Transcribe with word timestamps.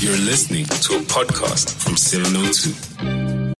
You're 0.00 0.16
listening 0.16 0.64
to 0.64 0.96
a 0.96 1.00
podcast 1.00 1.74
from 1.78 1.94
702. 1.94 3.52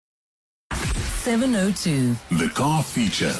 702. 0.72 2.16
The 2.38 2.48
car 2.54 2.82
feature. 2.82 3.34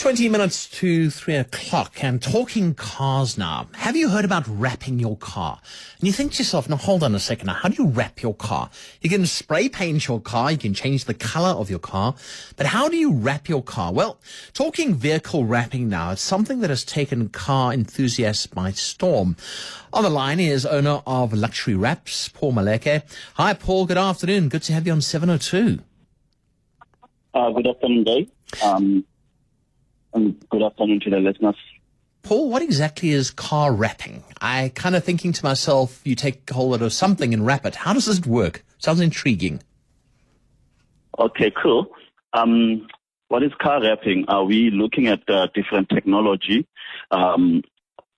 20 0.00 0.30
minutes 0.30 0.66
to 0.66 1.10
3 1.10 1.34
o'clock 1.34 2.02
and 2.02 2.22
talking 2.22 2.72
cars 2.72 3.36
now. 3.36 3.68
Have 3.74 3.96
you 3.96 4.08
heard 4.08 4.24
about 4.24 4.44
wrapping 4.48 4.98
your 4.98 5.14
car? 5.18 5.60
And 5.98 6.06
you 6.06 6.12
think 6.14 6.32
to 6.32 6.38
yourself, 6.38 6.70
now 6.70 6.76
hold 6.76 7.02
on 7.02 7.14
a 7.14 7.18
second, 7.18 7.48
now 7.48 7.52
how 7.52 7.68
do 7.68 7.82
you 7.82 7.86
wrap 7.86 8.22
your 8.22 8.32
car? 8.32 8.70
You 9.02 9.10
can 9.10 9.26
spray 9.26 9.68
paint 9.68 10.08
your 10.08 10.18
car, 10.18 10.52
you 10.52 10.56
can 10.56 10.72
change 10.72 11.04
the 11.04 11.12
color 11.12 11.50
of 11.50 11.68
your 11.68 11.80
car, 11.80 12.14
but 12.56 12.64
how 12.64 12.88
do 12.88 12.96
you 12.96 13.12
wrap 13.12 13.46
your 13.46 13.62
car? 13.62 13.92
Well, 13.92 14.18
talking 14.54 14.94
vehicle 14.94 15.44
wrapping 15.44 15.90
now, 15.90 16.12
it's 16.12 16.22
something 16.22 16.60
that 16.60 16.70
has 16.70 16.82
taken 16.82 17.28
car 17.28 17.74
enthusiasts 17.74 18.46
by 18.46 18.70
storm. 18.70 19.36
On 19.92 20.02
the 20.02 20.08
line 20.08 20.40
is 20.40 20.64
owner 20.64 21.02
of 21.06 21.34
Luxury 21.34 21.74
Wraps, 21.74 22.30
Paul 22.30 22.54
Maleke. 22.54 23.02
Hi 23.34 23.52
Paul, 23.52 23.84
good 23.84 23.98
afternoon. 23.98 24.48
Good 24.48 24.62
to 24.62 24.72
have 24.72 24.86
you 24.86 24.94
on 24.94 25.02
702. 25.02 25.80
Uh, 27.34 27.50
good 27.50 27.66
afternoon, 27.66 28.04
Dave. 28.04 28.30
Um, 28.64 29.04
and 30.12 30.36
good 30.50 30.62
afternoon 30.62 31.00
to 31.00 31.10
the 31.10 31.18
listeners. 31.18 31.56
Paul, 32.22 32.50
what 32.50 32.62
exactly 32.62 33.10
is 33.10 33.30
car 33.30 33.72
wrapping? 33.72 34.22
I 34.40 34.72
kind 34.74 34.94
of 34.94 35.04
thinking 35.04 35.32
to 35.32 35.44
myself, 35.44 36.00
you 36.04 36.14
take 36.14 36.50
a 36.50 36.54
hold 36.54 36.82
of 36.82 36.92
something 36.92 37.32
and 37.32 37.46
wrap 37.46 37.64
it. 37.64 37.76
How 37.76 37.92
does 37.92 38.06
this 38.06 38.20
work? 38.26 38.64
Sounds 38.78 39.00
intriguing. 39.00 39.62
Okay, 41.18 41.50
cool. 41.62 41.86
Um, 42.32 42.86
what 43.28 43.42
is 43.42 43.52
car 43.60 43.82
wrapping? 43.82 44.26
Are 44.28 44.44
we 44.44 44.70
looking 44.70 45.06
at 45.06 45.28
uh, 45.28 45.48
different 45.54 45.88
technology 45.88 46.66
um, 47.10 47.62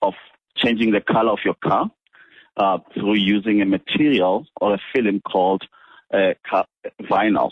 of 0.01 0.13
changing 0.57 0.91
the 0.91 1.01
color 1.01 1.31
of 1.31 1.39
your 1.45 1.55
car 1.63 1.89
uh, 2.57 2.79
through 2.93 3.15
using 3.15 3.61
a 3.61 3.65
material 3.65 4.45
or 4.59 4.73
a 4.73 4.79
film 4.93 5.21
called 5.21 5.63
uh, 6.13 6.33
car- 6.49 6.67
vinyl? 7.01 7.51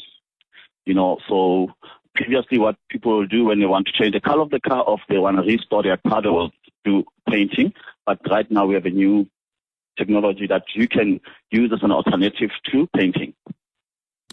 You 0.85 0.95
know, 0.95 1.17
so 1.29 1.67
previously 2.15 2.57
what 2.57 2.75
people 2.89 3.17
will 3.17 3.27
do 3.27 3.45
when 3.45 3.59
they 3.59 3.65
want 3.65 3.87
to 3.87 3.93
change 3.93 4.13
the 4.13 4.21
color 4.21 4.41
of 4.41 4.49
the 4.49 4.59
car 4.59 4.83
or 4.83 4.95
if 4.95 5.01
they 5.09 5.17
want 5.17 5.37
to 5.37 5.43
restore 5.43 5.83
their 5.83 5.97
car, 5.97 6.21
they 6.21 6.29
will 6.29 6.51
do 6.83 7.03
painting. 7.29 7.73
But 8.05 8.19
right 8.29 8.49
now 8.49 8.65
we 8.65 8.75
have 8.75 8.85
a 8.85 8.89
new 8.89 9.27
technology 9.97 10.47
that 10.47 10.63
you 10.73 10.87
can 10.87 11.19
use 11.51 11.71
as 11.73 11.83
an 11.83 11.91
alternative 11.91 12.49
to 12.71 12.87
painting. 12.95 13.33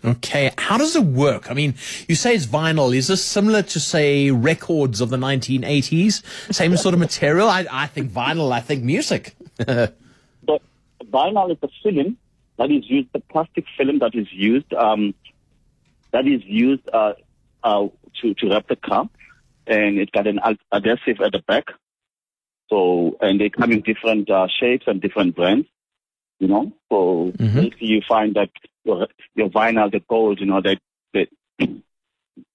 Okay, 0.05 0.53
how 0.57 0.79
does 0.79 0.95
it 0.95 1.03
work? 1.03 1.51
I 1.51 1.55
mean, 1.55 1.75
you 2.07 2.15
say 2.15 2.35
it's 2.35 2.47
vinyl. 2.47 2.95
Is 2.95 3.09
this 3.09 3.25
similar 3.25 3.63
to, 3.63 3.81
say, 3.81 4.31
records 4.31 5.01
of 5.01 5.11
the 5.11 5.17
1980s? 5.17 6.23
Same 6.55 6.77
sort 6.77 6.95
of 6.95 7.01
material? 7.01 7.49
I, 7.49 7.67
I 7.71 7.87
think 7.89 8.13
vinyl, 8.13 8.53
I 8.53 8.61
think 8.61 8.85
music. 8.85 9.35
The 10.47 10.61
vinyl 11.05 11.51
is 11.53 11.59
a 11.63 11.69
film 11.83 12.17
that 12.59 12.71
is 12.71 12.89
used, 12.91 13.09
the 13.13 13.21
plastic 13.21 13.65
film 13.77 14.01
that 14.01 14.15
is 14.15 14.27
used, 14.33 14.73
um, 14.75 15.15
that 16.11 16.27
is 16.27 16.43
used 16.45 16.89
uh, 16.93 17.15
uh, 17.63 17.87
to, 18.21 18.35
to 18.35 18.51
wrap 18.51 18.69
the 18.69 18.77
car, 18.77 19.09
and 19.67 19.99
it 19.99 20.13
got 20.13 20.27
an 20.27 20.41
ad- 20.43 20.59
adhesive 20.73 21.21
at 21.25 21.33
the 21.33 21.43
back. 21.47 21.65
So, 22.71 23.17
and 23.21 23.41
they 23.41 23.49
come 23.49 23.73
in 23.73 23.83
different 23.83 24.31
uh, 24.31 24.47
shapes 24.61 24.85
and 24.87 25.01
different 25.01 25.35
brands, 25.37 25.67
you 26.39 26.49
know. 26.49 26.73
So 26.91 27.33
basically, 27.55 27.89
you 27.89 28.03
find 28.07 28.35
that 28.35 28.51
your 28.85 29.09
your 29.35 29.49
vinyl, 29.49 29.91
the 29.91 30.01
gold, 30.09 30.41
you 30.41 30.47
know, 30.47 30.61
that 30.61 30.79
that 31.15 31.29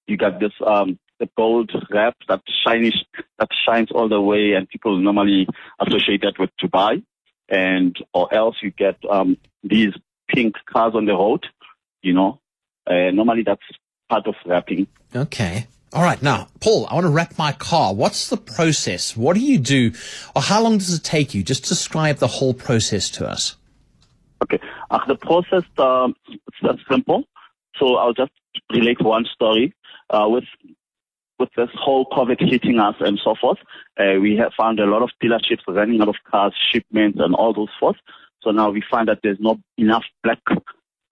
you 0.07 0.17
got 0.17 0.39
this 0.39 0.53
um 0.65 0.99
the 1.19 1.29
gold 1.37 1.71
wrap 1.89 2.15
that 2.27 2.41
shines 2.65 3.03
that 3.39 3.49
shines 3.65 3.89
all 3.91 4.09
the 4.09 4.21
way, 4.21 4.53
and 4.53 4.69
people 4.69 4.97
normally 4.97 5.47
associate 5.79 6.21
that 6.21 6.37
with 6.39 6.51
Dubai, 6.61 7.03
and 7.49 7.95
or 8.13 8.33
else 8.33 8.57
you 8.61 8.71
get 8.71 8.97
um 9.09 9.37
these 9.63 9.93
pink 10.27 10.55
cars 10.71 10.93
on 10.95 11.05
the 11.05 11.13
road, 11.13 11.45
you 12.01 12.13
know. 12.13 12.39
Uh, 12.85 13.11
normally 13.11 13.43
that's 13.43 13.63
part 14.09 14.27
of 14.27 14.35
wrapping. 14.45 14.87
Okay. 15.15 15.67
All 15.93 16.01
right. 16.01 16.21
Now, 16.21 16.47
Paul, 16.59 16.87
I 16.89 16.95
want 16.95 17.05
to 17.05 17.11
wrap 17.11 17.37
my 17.37 17.51
car. 17.51 17.93
What's 17.93 18.29
the 18.29 18.37
process? 18.37 19.15
What 19.15 19.35
do 19.35 19.41
you 19.41 19.59
do? 19.59 19.91
Or 20.35 20.41
how 20.41 20.61
long 20.61 20.79
does 20.79 20.93
it 20.93 21.03
take 21.03 21.35
you? 21.35 21.43
Just 21.43 21.65
describe 21.65 22.17
the 22.17 22.27
whole 22.27 22.53
process 22.53 23.09
to 23.11 23.27
us. 23.27 23.55
Okay. 24.41 24.59
Uh, 24.89 24.99
the 25.07 25.15
process 25.15 25.63
um, 25.77 26.15
it's 26.27 26.81
simple. 26.89 27.23
So 27.77 27.95
I'll 27.95 28.13
just 28.13 28.31
relate 28.71 29.01
one 29.01 29.25
story. 29.25 29.73
Uh, 30.09 30.27
with 30.29 30.43
with 31.39 31.49
this 31.55 31.69
whole 31.73 32.05
COVID 32.05 32.39
hitting 32.39 32.79
us 32.79 32.95
and 32.99 33.19
so 33.23 33.35
forth, 33.39 33.57
uh, 33.99 34.19
we 34.21 34.35
have 34.37 34.53
found 34.55 34.79
a 34.79 34.85
lot 34.85 35.01
of 35.01 35.09
dealerships 35.21 35.61
running 35.67 36.01
out 36.01 36.07
of 36.07 36.15
cars, 36.29 36.53
shipments, 36.71 37.19
and 37.19 37.33
all 37.35 37.53
those 37.53 37.69
forth. 37.79 37.97
So 38.41 38.51
now 38.51 38.69
we 38.69 38.83
find 38.89 39.07
that 39.07 39.19
there's 39.23 39.39
not 39.39 39.57
enough 39.77 40.03
black 40.23 40.39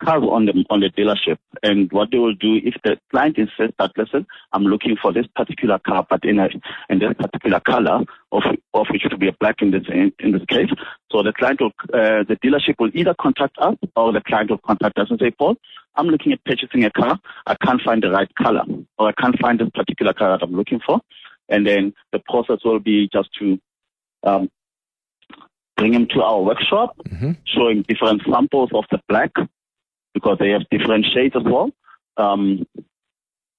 cars 0.03 0.23
on 0.23 0.45
the 0.45 0.65
on 0.69 0.79
the 0.79 0.89
dealership. 0.89 1.37
And 1.63 1.91
what 1.91 2.11
they 2.11 2.17
will 2.17 2.33
do 2.33 2.55
if 2.63 2.75
the 2.83 2.97
client 3.11 3.37
insists 3.37 3.75
that 3.79 3.91
listen, 3.97 4.25
I'm 4.53 4.63
looking 4.63 4.97
for 5.01 5.13
this 5.13 5.27
particular 5.35 5.79
car, 5.79 6.05
but 6.09 6.23
in 6.23 6.39
a 6.39 6.49
in 6.89 6.99
this 6.99 7.13
particular 7.17 7.59
color, 7.59 8.03
of 8.31 8.43
of 8.73 8.87
which 8.89 9.03
to 9.03 9.17
be 9.17 9.27
a 9.27 9.33
black 9.39 9.61
in 9.61 9.71
this 9.71 9.83
in, 9.87 10.11
in 10.19 10.31
this 10.31 10.45
case. 10.47 10.69
So 11.11 11.23
the 11.23 11.33
client 11.33 11.61
will 11.61 11.73
uh, 11.93 12.23
the 12.27 12.37
dealership 12.43 12.75
will 12.79 12.91
either 12.93 13.15
contact 13.19 13.57
us 13.59 13.75
or 13.95 14.11
the 14.11 14.21
client 14.21 14.49
will 14.49 14.59
contact 14.59 14.97
us 14.97 15.07
and 15.09 15.19
say, 15.19 15.31
Paul, 15.31 15.55
I'm 15.95 16.07
looking 16.07 16.31
at 16.33 16.43
purchasing 16.45 16.83
a 16.85 16.91
car. 16.91 17.19
I 17.45 17.55
can't 17.55 17.81
find 17.81 18.01
the 18.01 18.11
right 18.11 18.29
color, 18.35 18.63
or 18.97 19.09
I 19.09 19.13
can't 19.13 19.37
find 19.39 19.59
this 19.59 19.69
particular 19.73 20.13
car 20.13 20.37
that 20.37 20.43
I'm 20.43 20.55
looking 20.55 20.79
for. 20.85 21.01
And 21.49 21.67
then 21.67 21.93
the 22.11 22.19
process 22.19 22.59
will 22.63 22.79
be 22.79 23.09
just 23.11 23.29
to 23.39 23.59
um, 24.23 24.49
bring 25.75 25.93
him 25.93 26.07
to 26.13 26.21
our 26.21 26.41
workshop, 26.41 26.95
showing 27.45 27.81
different 27.83 28.21
samples 28.31 28.69
of 28.73 28.85
the 28.91 28.99
black 29.09 29.31
because 30.13 30.37
they 30.39 30.49
have 30.49 30.69
different 30.69 31.05
shades 31.13 31.35
as 31.35 31.43
well. 31.43 31.71
Um, 32.17 32.65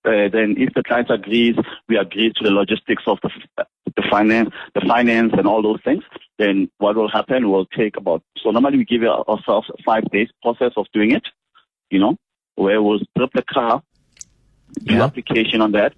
uh, 0.05 0.29
then 0.33 0.57
if 0.59 0.75
the 0.75 0.83
client 0.83 1.11
agrees, 1.11 1.57
we 1.89 1.97
agree 1.97 2.33
to 2.35 2.45
the 2.45 2.51
logistics 2.51 3.05
of 3.07 3.19
the, 3.23 3.31
the 3.97 4.03
finance, 4.11 4.51
the 4.75 4.81
finance 4.81 5.33
and 5.37 5.47
all 5.47 5.63
those 5.63 5.81
things. 5.85 6.03
Then 6.39 6.71
what 6.79 6.97
will 6.97 7.09
happen 7.11 7.51
will 7.51 7.67
take 7.67 7.97
about, 7.97 8.23
so 8.39 8.51
normally 8.51 8.79
we 8.79 8.85
give 8.85 9.05
ourselves 9.05 9.71
a 9.71 9.83
five 9.85 10.11
days 10.11 10.29
process 10.43 10.73
of 10.77 10.87
doing 10.93 11.13
it, 11.13 11.23
you 11.91 12.01
know, 12.01 12.17
where 12.57 12.83
we'll 12.83 13.01
strip 13.15 13.33
the 13.33 13.43
car, 13.43 13.83
do 14.85 14.95
Yeah. 14.95 15.05
application 15.05 15.61
on 15.61 15.73
that, 15.73 15.95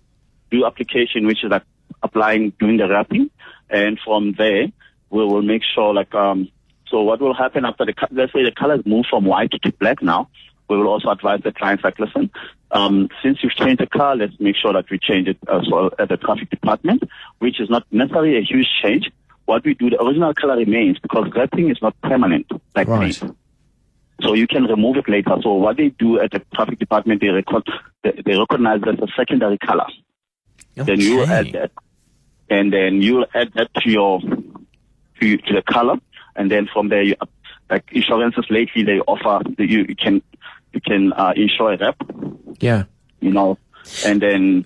do 0.50 0.66
application, 0.66 1.26
which 1.26 1.42
is 1.42 1.50
like 1.50 1.65
applying, 2.03 2.50
doing 2.60 2.76
the 2.76 2.88
wrapping. 2.88 3.31
And 3.71 3.98
from 4.04 4.34
there, 4.36 4.66
we 5.10 5.25
will 5.25 5.42
make 5.42 5.62
sure 5.75 5.94
like, 5.94 6.15
um, 6.15 6.48
so 6.94 7.03
what 7.03 7.21
will 7.21 7.34
happen 7.34 7.65
after 7.65 7.84
the, 7.84 7.94
let's 8.12 8.32
say 8.32 8.44
the 8.44 8.53
colors 8.53 8.81
move 8.87 9.06
from 9.10 9.25
white 9.25 9.50
to 9.50 9.72
black 9.81 10.00
now, 10.00 10.28
we 10.69 10.77
will 10.77 10.87
also 10.87 11.09
advise 11.09 11.41
the 11.43 11.50
clients 11.50 11.82
like, 11.82 11.99
listen, 11.99 12.31
um, 12.71 13.09
since 13.21 13.43
you've 13.43 13.56
changed 13.56 13.81
the 13.81 13.88
car, 13.88 14.15
let's 14.15 14.38
make 14.38 14.55
sure 14.55 14.72
that 14.72 14.88
we 14.88 15.00
change 15.00 15.27
it 15.27 15.37
as 15.53 15.69
well 15.69 15.91
at 15.99 16.09
the 16.09 16.16
traffic 16.16 16.50
department, 16.50 17.03
which 17.41 17.60
is 17.60 17.69
not 17.69 17.84
necessarily 17.91 18.38
a 18.38 18.43
huge 18.43 18.69
change. 18.81 19.10
What 19.44 19.65
we 19.65 19.75
do, 19.75 19.91
the 19.91 20.00
original 20.00 20.33
color 20.34 20.56
remains 20.56 21.00
because 21.00 21.33
wrapping 21.34 21.69
is 21.69 21.78
not 21.83 22.00
permanent 22.00 22.47
like 22.77 22.87
Right. 22.87 23.19
paint. 23.21 23.37
So 24.22 24.34
you 24.34 24.47
can 24.47 24.62
remove 24.62 24.97
it 24.97 25.09
later. 25.09 25.34
So 25.43 25.54
what 25.54 25.77
they 25.77 25.88
do 25.88 26.21
at 26.21 26.31
the 26.31 26.43
traffic 26.54 26.78
department, 26.78 27.22
they 27.22 27.28
record, 27.31 27.69
they, 28.04 28.22
they 28.25 28.38
recognize 28.38 28.83
that 28.83 29.03
as 29.03 29.09
a 29.09 29.12
secondary 29.16 29.59
color. 29.59 29.87
Then 30.77 31.00
you 31.00 31.25
add 31.25 31.53
that, 31.54 31.72
and 32.49 32.72
then 32.72 33.03
you 33.03 33.27
add 33.34 33.50
that 33.54 33.75
to 33.83 33.91
your 33.91 34.21
to, 34.21 35.37
to 35.37 35.54
the 35.54 35.62
color, 35.62 35.97
and 36.37 36.50
then 36.50 36.69
from 36.72 36.89
there, 36.89 37.03
you, 37.03 37.15
like 37.71 37.84
insurances 37.93 38.45
lately, 38.50 38.83
they 38.83 39.00
offer 39.00 39.43
that 39.56 39.69
you, 39.69 39.84
you 39.89 39.97
can 39.97 40.22
you 40.72 40.81
can 40.81 41.12
uh, 41.12 41.33
insure 41.37 41.72
a 41.72 41.77
rep, 41.78 41.97
Yeah. 42.61 42.84
you 43.21 43.31
know, 43.31 43.59
and 44.05 44.21
then 44.21 44.65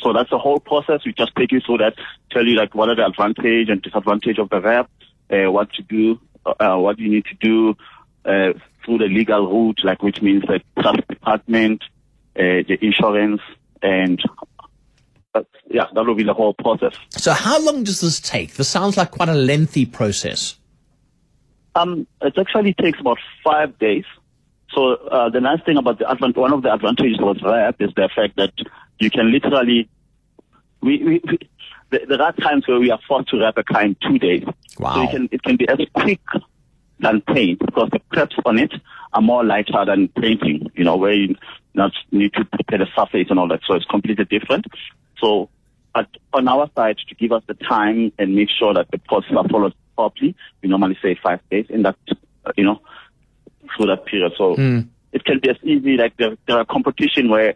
so 0.00 0.12
that's 0.12 0.30
the 0.30 0.38
whole 0.38 0.60
process. 0.60 1.00
We 1.04 1.12
just 1.12 1.34
take 1.36 1.52
you 1.52 1.60
through 1.60 1.78
that, 1.78 1.94
tell 2.30 2.46
you 2.46 2.54
like 2.56 2.74
what 2.74 2.88
are 2.88 2.94
the 2.96 3.06
advantage 3.06 3.68
and 3.68 3.82
disadvantage 3.82 4.38
of 4.38 4.48
the 4.50 4.60
rep, 4.60 4.90
uh, 5.30 5.50
what 5.50 5.72
to 5.74 5.82
do, 5.82 6.20
uh, 6.46 6.76
what 6.76 6.98
you 6.98 7.08
need 7.10 7.24
to 7.26 7.34
do 7.40 7.74
uh, 8.24 8.52
through 8.84 8.98
the 8.98 9.06
legal 9.06 9.46
route, 9.50 9.80
like 9.84 10.02
which 10.02 10.22
means 10.22 10.42
the 10.42 10.60
trust 10.80 11.06
department, 11.08 11.82
uh, 12.36 12.62
the 12.68 12.78
insurance, 12.80 13.40
and 13.82 14.22
that's, 15.34 15.46
yeah, 15.70 15.84
that 15.94 16.04
will 16.04 16.14
be 16.14 16.24
the 16.24 16.34
whole 16.34 16.54
process. 16.54 16.94
So 17.10 17.32
how 17.32 17.60
long 17.64 17.84
does 17.84 18.00
this 18.00 18.20
take? 18.20 18.54
This 18.54 18.68
sounds 18.68 18.96
like 18.96 19.10
quite 19.10 19.28
a 19.28 19.34
lengthy 19.34 19.86
process. 19.86 20.56
Um, 21.74 22.06
it 22.20 22.36
actually 22.36 22.74
takes 22.74 23.00
about 23.00 23.18
five 23.44 23.78
days. 23.78 24.04
So 24.74 24.94
uh, 24.94 25.30
the 25.30 25.40
nice 25.40 25.62
thing 25.64 25.76
about 25.76 25.98
the 25.98 26.04
advan- 26.04 26.36
one 26.36 26.52
of 26.52 26.62
the 26.62 26.72
advantages 26.72 27.18
of 27.20 27.36
wrap 27.42 27.80
is 27.80 27.90
the 27.96 28.08
fact 28.14 28.36
that 28.36 28.52
you 28.98 29.10
can 29.10 29.32
literally 29.32 29.88
we, 30.80 30.98
we, 30.98 31.20
we 31.24 31.38
there, 31.90 32.06
there 32.08 32.22
are 32.22 32.32
times 32.32 32.66
where 32.68 32.78
we 32.78 32.90
are 32.90 33.00
forced 33.06 33.28
to 33.30 33.40
wrap 33.40 33.56
a 33.58 33.64
car 33.64 33.82
in 33.82 33.96
two 34.00 34.18
days. 34.18 34.44
Wow. 34.78 34.94
So 34.94 35.02
it 35.02 35.10
can 35.10 35.28
it 35.32 35.42
can 35.42 35.56
be 35.56 35.68
as 35.68 35.78
quick 35.92 36.20
than 37.00 37.20
paint 37.22 37.58
because 37.60 37.90
the 37.90 38.00
preps 38.12 38.38
on 38.44 38.58
it 38.58 38.72
are 39.12 39.22
more 39.22 39.44
lighter 39.44 39.84
than 39.84 40.08
painting. 40.08 40.70
You 40.74 40.84
know 40.84 40.96
where 40.96 41.12
you 41.12 41.34
not 41.74 41.92
need 42.12 42.32
to 42.34 42.44
prepare 42.44 42.78
the 42.78 42.86
surface 42.96 43.26
and 43.30 43.38
all 43.38 43.48
that. 43.48 43.60
So 43.66 43.74
it's 43.74 43.86
completely 43.86 44.24
different. 44.24 44.66
So 45.18 45.50
but 45.94 46.06
on 46.32 46.46
our 46.46 46.70
side, 46.76 46.98
to 47.08 47.14
give 47.16 47.32
us 47.32 47.42
the 47.46 47.54
time 47.54 48.12
and 48.18 48.34
make 48.36 48.48
sure 48.48 48.72
that 48.74 48.90
the 48.90 48.98
process 48.98 49.32
are 49.36 49.48
followed 49.48 49.74
properly, 50.00 50.34
we 50.62 50.68
normally 50.68 50.98
say 51.02 51.12
five 51.22 51.40
days 51.50 51.66
in 51.68 51.82
that 51.86 51.96
you 52.56 52.64
know, 52.64 52.78
through 53.76 53.86
that 53.92 54.02
period. 54.06 54.32
So 54.40 54.56
Mm. 54.56 54.88
it 55.12 55.22
can 55.24 55.38
be 55.42 55.48
as 55.50 55.56
easy 55.62 55.96
like 56.02 56.16
there, 56.16 56.36
there 56.46 56.56
are 56.60 56.64
competition 56.64 57.28
where 57.34 57.54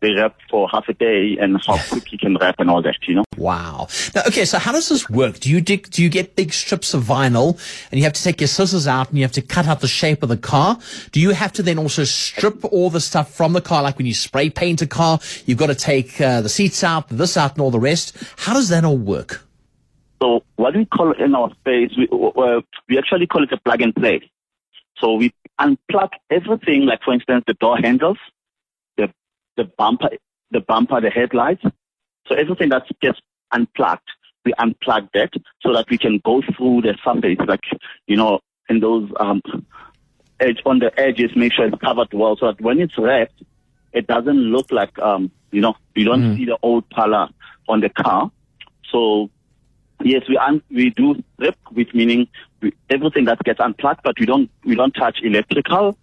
they 0.00 0.10
wrap 0.12 0.36
for 0.50 0.68
half 0.68 0.86
a 0.88 0.92
day 0.92 1.38
and 1.40 1.50
how 1.66 1.78
quick 1.88 2.12
you 2.12 2.18
can 2.18 2.36
wrap 2.36 2.56
and 2.58 2.68
all 2.68 2.82
that, 2.82 2.96
you 3.08 3.14
know. 3.14 3.24
Wow. 3.38 3.88
Now, 4.14 4.22
okay, 4.28 4.44
so 4.44 4.58
how 4.58 4.72
does 4.72 4.90
this 4.90 5.08
work? 5.08 5.40
Do 5.40 5.48
you 5.50 5.60
dig, 5.62 5.88
do 5.90 6.02
you 6.02 6.10
get 6.10 6.36
big 6.36 6.52
strips 6.52 6.92
of 6.92 7.02
vinyl 7.04 7.48
and 7.90 7.98
you 7.98 8.04
have 8.04 8.12
to 8.12 8.22
take 8.22 8.38
your 8.42 8.48
scissors 8.48 8.86
out 8.86 9.08
and 9.08 9.16
you 9.18 9.24
have 9.24 9.32
to 9.32 9.40
cut 9.56 9.66
out 9.66 9.80
the 9.80 9.88
shape 9.88 10.22
of 10.22 10.28
the 10.28 10.36
car? 10.36 10.78
Do 11.12 11.20
you 11.20 11.30
have 11.30 11.52
to 11.54 11.62
then 11.62 11.78
also 11.78 12.04
strip 12.04 12.62
all 12.66 12.90
the 12.90 13.00
stuff 13.00 13.32
from 13.32 13.54
the 13.54 13.62
car, 13.62 13.82
like 13.82 13.96
when 13.96 14.06
you 14.06 14.14
spray 14.14 14.50
paint 14.50 14.82
a 14.82 14.86
car, 14.86 15.18
you've 15.46 15.58
got 15.58 15.68
to 15.68 15.74
take 15.92 16.20
uh, 16.20 16.42
the 16.42 16.50
seats 16.50 16.84
out, 16.84 17.08
this 17.08 17.38
out, 17.38 17.52
and 17.54 17.62
all 17.62 17.70
the 17.70 17.80
rest? 17.80 18.14
How 18.36 18.52
does 18.52 18.68
that 18.68 18.84
all 18.84 18.98
work? 18.98 19.40
So 20.24 20.42
what 20.56 20.74
we 20.74 20.86
call 20.86 21.12
in 21.12 21.34
our 21.34 21.50
space, 21.60 21.90
we, 21.98 22.08
uh, 22.10 22.62
we 22.88 22.96
actually 22.96 23.26
call 23.26 23.42
it 23.42 23.52
a 23.52 23.58
plug 23.58 23.82
and 23.82 23.94
play. 23.94 24.30
So 24.96 25.16
we 25.16 25.34
unplug 25.60 26.08
everything, 26.30 26.86
like 26.86 27.00
for 27.04 27.12
instance, 27.12 27.44
the 27.46 27.52
door 27.52 27.76
handles, 27.76 28.16
the 28.96 29.12
the 29.58 29.64
bumper, 29.76 30.08
the 30.50 30.60
bumper, 30.60 31.02
the 31.02 31.10
headlights. 31.10 31.62
So 32.26 32.34
everything 32.36 32.70
that 32.70 32.84
gets 33.02 33.20
unplugged, 33.52 34.08
we 34.46 34.54
unplug 34.54 35.10
that 35.12 35.30
so 35.60 35.74
that 35.74 35.90
we 35.90 35.98
can 35.98 36.22
go 36.24 36.40
through 36.56 36.80
the 36.82 36.96
surface, 37.04 37.36
like 37.46 37.64
you 38.06 38.16
know, 38.16 38.40
in 38.70 38.80
those 38.80 39.10
um, 39.20 39.42
edge 40.40 40.62
on 40.64 40.78
the 40.78 40.98
edges, 40.98 41.32
make 41.36 41.52
sure 41.52 41.66
it's 41.66 41.76
covered 41.82 42.14
well, 42.14 42.38
so 42.38 42.46
that 42.46 42.62
when 42.62 42.80
it's 42.80 42.96
wrapped, 42.96 43.42
it 43.92 44.06
doesn't 44.06 44.38
look 44.38 44.72
like 44.72 44.98
um, 45.00 45.30
you 45.50 45.60
know, 45.60 45.74
you 45.94 46.06
don't 46.06 46.34
see 46.34 46.46
the 46.46 46.56
old 46.62 46.88
color 46.94 47.28
on 47.68 47.80
the 47.80 47.90
car. 47.90 48.30
So 48.90 49.28
Yes, 50.02 50.22
we 50.28 50.36
un- 50.36 50.62
we 50.70 50.90
do 50.90 51.22
strip, 51.34 51.56
which 51.70 51.94
meaning 51.94 52.26
we, 52.60 52.72
everything 52.90 53.24
that 53.26 53.38
gets 53.44 53.60
unplugged, 53.60 54.00
but 54.02 54.18
we 54.18 54.26
don't 54.26 54.50
we 54.64 54.74
don't 54.74 54.92
touch 54.92 55.18
electrical 55.22 55.96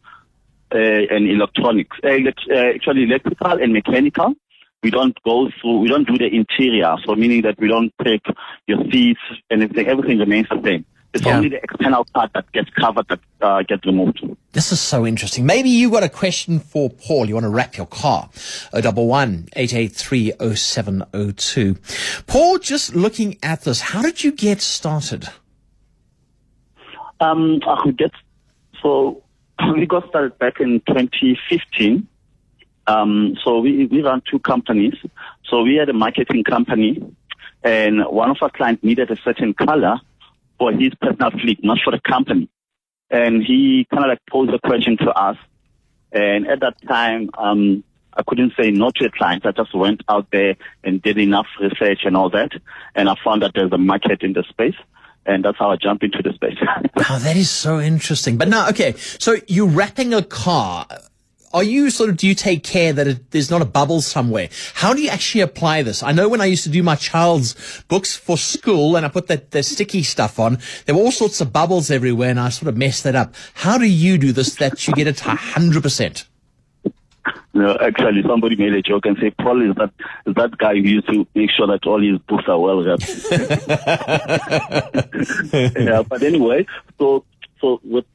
uh, 0.73 0.77
and 0.77 1.29
electronics. 1.29 1.97
Uh, 2.03 2.09
elect- 2.09 2.47
uh, 2.49 2.55
actually, 2.75 3.03
electrical 3.03 3.51
and 3.61 3.73
mechanical. 3.73 4.33
We 4.81 4.89
don't 4.89 5.15
go 5.23 5.49
through. 5.61 5.79
We 5.79 5.89
don't 5.89 6.07
do 6.07 6.17
the 6.17 6.33
interior. 6.33 6.95
So 7.05 7.15
meaning 7.15 7.43
that 7.43 7.59
we 7.59 7.67
don't 7.67 7.93
take 8.03 8.23
your 8.65 8.79
seats 8.91 9.19
and 9.51 9.61
everything. 9.61 9.87
Everything 9.87 10.17
remains 10.19 10.47
the 10.49 10.61
same. 10.63 10.85
It's 11.13 11.25
Yeah. 11.25 11.37
only 11.37 11.49
the 11.49 11.61
external 11.61 12.05
part 12.13 12.31
that 12.33 12.49
gets 12.53 12.69
covered 12.69 13.05
that 13.09 13.19
uh, 13.41 13.63
gets 13.63 13.85
removed. 13.85 14.23
This 14.53 14.71
is 14.71 14.79
so 14.79 15.05
interesting. 15.05 15.45
Maybe 15.45 15.69
you 15.69 15.89
got 15.91 16.03
a 16.03 16.09
question 16.09 16.59
for 16.59 16.89
Paul. 16.89 17.25
You 17.27 17.33
want 17.33 17.43
to 17.45 17.49
wrap 17.49 17.75
your 17.75 17.85
car. 17.87 18.29
011 18.73 19.49
883 19.55 20.33
0702. 20.55 21.75
Paul, 22.27 22.59
just 22.59 22.95
looking 22.95 23.37
at 23.43 23.63
this, 23.63 23.81
how 23.81 24.01
did 24.01 24.23
you 24.23 24.31
get 24.31 24.61
started? 24.61 25.27
Um, 27.19 27.59
I 27.67 27.81
could 27.83 27.97
get 27.97 28.11
so 28.81 29.21
we 29.75 29.85
got 29.85 30.07
started 30.09 30.37
back 30.39 30.59
in 30.59 30.79
2015. 30.87 32.07
Um, 32.87 33.37
so 33.43 33.59
we 33.59 33.85
we 33.87 34.01
run 34.01 34.21
two 34.29 34.39
companies. 34.39 34.95
So 35.45 35.61
we 35.63 35.75
had 35.75 35.89
a 35.89 35.93
marketing 35.93 36.43
company, 36.43 37.01
and 37.63 38.01
one 38.05 38.31
of 38.31 38.37
our 38.41 38.49
clients 38.49 38.83
needed 38.83 39.11
a 39.11 39.17
certain 39.17 39.53
color 39.53 39.99
for 40.61 40.71
his 40.71 40.93
personal 41.01 41.31
fleet, 41.31 41.63
not 41.63 41.79
for 41.83 41.89
the 41.89 41.99
company. 42.07 42.47
And 43.09 43.43
he 43.43 43.87
kind 43.89 44.03
of 44.05 44.09
like 44.09 44.19
posed 44.29 44.53
a 44.53 44.59
question 44.59 44.95
to 44.97 45.09
us. 45.09 45.35
And 46.11 46.47
at 46.47 46.59
that 46.59 46.75
time, 46.87 47.31
um, 47.35 47.83
I 48.13 48.21
couldn't 48.27 48.53
say 48.55 48.69
no 48.69 48.91
to 48.97 49.05
a 49.05 49.09
client. 49.09 49.43
I 49.43 49.53
just 49.53 49.73
went 49.73 50.03
out 50.07 50.27
there 50.31 50.55
and 50.83 51.01
did 51.01 51.17
enough 51.17 51.47
research 51.59 52.01
and 52.03 52.15
all 52.15 52.29
that. 52.29 52.51
And 52.93 53.09
I 53.09 53.15
found 53.23 53.41
that 53.41 53.53
there's 53.55 53.71
a 53.71 53.79
market 53.79 54.21
in 54.21 54.33
the 54.33 54.43
space. 54.49 54.75
And 55.25 55.43
that's 55.43 55.57
how 55.57 55.71
I 55.71 55.77
jumped 55.77 56.03
into 56.03 56.21
the 56.21 56.33
space. 56.33 56.57
Oh, 57.09 57.19
that 57.19 57.35
is 57.35 57.49
so 57.49 57.79
interesting. 57.79 58.37
But 58.37 58.47
now, 58.47 58.69
okay, 58.69 58.93
so 58.97 59.37
you're 59.47 59.67
wrapping 59.67 60.13
a 60.13 60.21
car. 60.21 60.85
Are 61.53 61.63
you 61.63 61.89
sort 61.89 62.09
of, 62.09 62.17
do 62.17 62.27
you 62.27 62.35
take 62.35 62.63
care 62.63 62.93
that 62.93 63.07
it, 63.07 63.31
there's 63.31 63.49
not 63.49 63.61
a 63.61 63.65
bubble 63.65 64.01
somewhere? 64.01 64.49
How 64.73 64.93
do 64.93 65.01
you 65.01 65.09
actually 65.09 65.41
apply 65.41 65.83
this? 65.83 66.03
I 66.03 66.11
know 66.11 66.29
when 66.29 66.41
I 66.41 66.45
used 66.45 66.63
to 66.63 66.69
do 66.69 66.83
my 66.83 66.95
child's 66.95 67.83
books 67.87 68.15
for 68.15 68.37
school 68.37 68.95
and 68.95 69.05
I 69.05 69.09
put 69.09 69.27
that, 69.27 69.51
the 69.51 69.63
sticky 69.63 70.03
stuff 70.03 70.39
on, 70.39 70.59
there 70.85 70.95
were 70.95 71.01
all 71.01 71.11
sorts 71.11 71.41
of 71.41 71.51
bubbles 71.51 71.91
everywhere 71.91 72.29
and 72.29 72.39
I 72.39 72.49
sort 72.49 72.69
of 72.69 72.77
messed 72.77 73.03
that 73.03 73.15
up. 73.15 73.35
How 73.53 73.77
do 73.77 73.85
you 73.85 74.17
do 74.17 74.31
this 74.31 74.55
that 74.55 74.87
you 74.87 74.93
get 74.93 75.07
it 75.07 75.17
to 75.17 75.25
100%? 75.25 76.25
No, 77.53 77.77
actually, 77.81 78.23
somebody 78.25 78.55
made 78.55 78.73
a 78.73 78.81
joke 78.81 79.05
and 79.05 79.17
said, 79.21 79.35
Paul 79.37 79.69
is 79.69 79.75
that 79.75 79.91
is 80.25 80.33
that 80.35 80.57
guy 80.57 80.75
who 80.75 80.81
used 80.81 81.07
to 81.07 81.27
make 81.35 81.51
sure 81.51 81.67
that 81.67 81.85
all 81.85 82.01
his 82.01 82.17
books 82.19 82.45
are 82.47 82.57
well 82.57 82.81
wrapped. 82.81 83.03
yeah, 85.77 86.01
but 86.01 86.23
anyway, 86.23 86.65
so 86.97 87.25
so 87.59 87.81
with 87.83 88.05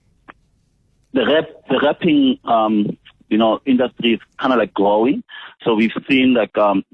the 1.13 1.27
wrap, 1.27 1.49
the 1.69 1.79
wrapping, 1.83 2.39
um, 2.45 2.97
you 3.29 3.39
know, 3.39 3.61
industry 3.67 4.15
is 4.15 4.21
kind 4.39 4.53
of 4.53 4.59
like 4.59 4.75
growing. 4.75 5.23
So 5.63 5.75
we've 5.75 5.93
seen 6.09 6.35
like 6.35 6.57
um, 6.59 6.85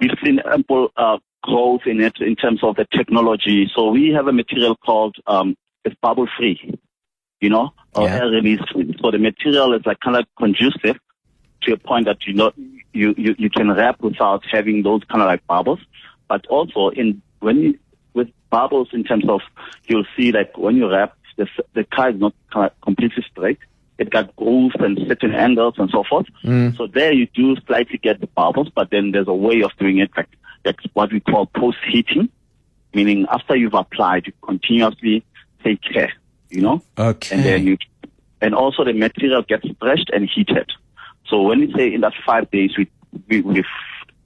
we've 0.00 0.16
seen 0.22 0.40
ample 0.40 0.90
uh, 0.96 1.18
growth 1.42 1.82
in 1.86 2.00
it 2.00 2.20
in 2.20 2.36
terms 2.36 2.62
of 2.62 2.76
the 2.76 2.86
technology. 2.96 3.70
So 3.74 3.90
we 3.90 4.10
have 4.10 4.26
a 4.28 4.32
material 4.32 4.76
called 4.76 5.16
um, 5.26 5.56
it's 5.84 5.96
bubble 6.02 6.28
free, 6.38 6.78
you 7.40 7.48
know, 7.50 7.72
or 7.94 8.08
Yeah. 8.08 8.16
air 8.16 8.26
release 8.28 8.60
free. 8.72 8.94
So 9.02 9.10
the 9.10 9.18
material 9.18 9.72
is 9.74 9.82
like 9.86 10.00
kind 10.00 10.16
of 10.16 10.26
conducive 10.38 10.98
to 11.62 11.72
a 11.72 11.76
point 11.76 12.06
that 12.06 12.26
you 12.26 12.34
know 12.34 12.52
you, 12.92 13.14
you, 13.16 13.34
you 13.38 13.50
can 13.50 13.70
wrap 13.70 14.00
without 14.00 14.44
having 14.50 14.82
those 14.82 15.02
kind 15.04 15.22
of 15.22 15.26
like 15.26 15.46
bubbles. 15.46 15.80
But 16.28 16.46
also 16.46 16.88
in 16.90 17.22
when 17.40 17.58
you 17.60 17.78
with 18.14 18.28
bubbles 18.50 18.88
in 18.92 19.04
terms 19.04 19.28
of 19.28 19.40
you'll 19.86 20.06
see 20.16 20.32
like 20.32 20.56
when 20.56 20.76
you 20.76 20.90
wrap 20.90 21.16
the 21.36 21.48
the 21.74 21.84
car 21.84 22.10
is 22.10 22.20
not 22.20 22.34
completely 22.82 23.24
straight. 23.30 23.58
It 24.00 24.08
got 24.08 24.34
grooves 24.34 24.74
and 24.78 24.98
certain 25.06 25.34
angles 25.34 25.74
and 25.76 25.90
so 25.90 26.02
forth. 26.08 26.24
Mm. 26.42 26.74
So 26.78 26.86
there 26.86 27.12
you 27.12 27.26
do 27.34 27.54
slightly 27.66 27.98
get 27.98 28.18
the 28.20 28.28
bubbles, 28.28 28.70
but 28.74 28.90
then 28.90 29.10
there's 29.12 29.28
a 29.28 29.34
way 29.34 29.60
of 29.60 29.72
doing 29.78 29.98
it 29.98 30.10
like 30.16 30.28
that's 30.64 30.82
what 30.94 31.12
we 31.12 31.20
call 31.20 31.44
post 31.46 31.76
heating, 31.86 32.30
meaning 32.94 33.26
after 33.30 33.54
you've 33.54 33.74
applied, 33.74 34.26
you 34.26 34.32
continuously 34.42 35.22
take 35.62 35.82
care, 35.82 36.12
you 36.48 36.62
know? 36.62 36.82
Okay. 36.98 37.36
and 37.36 37.44
then 37.44 37.66
you, 37.66 37.76
and 38.40 38.54
also 38.54 38.84
the 38.84 38.94
material 38.94 39.42
gets 39.42 39.68
stretched 39.76 40.08
and 40.14 40.30
heated. 40.34 40.70
So 41.28 41.42
when 41.42 41.60
we 41.60 41.72
say 41.74 41.92
in 41.92 42.00
that 42.00 42.14
five 42.24 42.50
days, 42.50 42.70
we 42.78 42.90
we 43.28 43.42
we, 43.42 43.64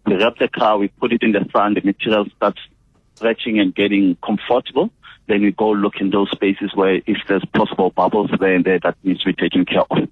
we 0.06 0.15
wrap 0.15 0.38
the 0.38 0.47
car, 0.47 0.79
we 0.79 0.87
put 0.87 1.12
it 1.12 1.25
in 1.25 1.32
the 1.32 1.44
sun, 1.53 1.75
the 1.75 1.81
material 1.81 2.27
starts 2.37 2.61
stretching 3.17 3.59
and 3.59 3.75
getting 3.75 4.17
comfortable. 4.25 4.91
Then 5.26 5.43
we 5.43 5.53
go 5.53 5.71
look 5.71 5.94
in 6.00 6.11
those 6.11 6.31
spaces 6.31 6.73
where 6.75 6.97
if 7.06 7.17
there's 7.29 7.44
possible 7.55 7.91
bubbles 7.91 8.31
there 8.38 8.55
and 8.55 8.65
there 8.65 8.79
that 8.81 8.97
needs 9.03 9.21
to 9.23 9.26
be 9.26 9.35
taken 9.35 9.65
care 9.65 9.82
of. 9.91 10.08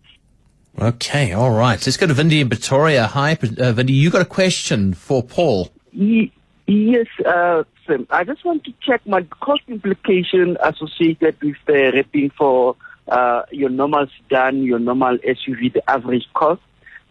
Okay, 0.81 1.33
all 1.33 1.51
right. 1.51 1.75
Let's 1.87 1.99
go 1.99 2.07
to 2.07 2.15
Vindy 2.15 2.41
in 2.41 2.49
Pretoria. 2.49 3.07
Hi, 3.07 3.33
uh, 3.33 3.37
Vindy. 3.37 3.91
You 3.91 4.11
got 4.11 4.23
a 4.23 4.27
question 4.27 4.95
for 4.95 5.23
Paul? 5.23 5.69
Ye- 5.93 6.33
Yes, 6.67 7.07
uh, 7.27 7.65
Sam. 7.87 8.07
I 8.09 8.23
just 8.25 8.45
want 8.45 8.65
to 8.65 8.73
check 8.81 9.05
my 9.07 9.23
cost 9.41 9.63
implication 9.69 10.57
associated 10.63 11.37
with 11.43 11.57
the 11.67 11.91
wrapping 11.93 12.31
for 12.31 12.77
uh, 13.09 13.43
your 13.51 13.69
normal 13.69 14.07
sedan, 14.17 14.63
your 14.63 14.79
normal 14.79 15.19
SUV, 15.19 15.73
the 15.73 15.83
average 15.91 16.25
cost, 16.35 16.63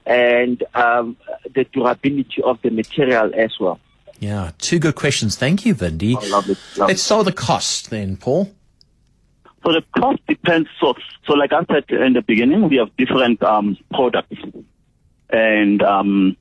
and 0.06 0.64
um, 0.74 1.18
the 1.54 1.66
durability 1.66 2.42
of 2.44 2.60
the 2.64 2.70
material 2.72 3.32
as 3.36 3.52
well. 3.60 3.80
Yeah, 4.22 4.52
two 4.60 4.78
good 4.78 4.94
questions. 4.94 5.36
Thank 5.36 5.66
you, 5.66 5.74
Vindy. 5.74 6.16
Oh, 6.16 6.20
lovely, 6.28 6.56
lovely. 6.78 6.94
Let's 6.94 7.02
start 7.02 7.26
with 7.26 7.36
the 7.36 7.42
cost 7.42 7.90
then, 7.90 8.18
Paul. 8.18 8.54
So 9.66 9.74
the 9.74 9.84
cost 9.98 10.20
depends. 10.28 10.70
So, 10.80 10.94
so 11.26 11.34
like 11.34 11.52
I 11.52 11.66
said 11.66 11.86
in 11.90 12.14
the 12.14 12.22
beginning, 12.22 12.70
we 12.70 12.78
have 12.78 12.96
different 12.98 13.42
um, 13.42 13.78
products 13.92 14.38
and 15.32 15.82
um, 15.82 16.38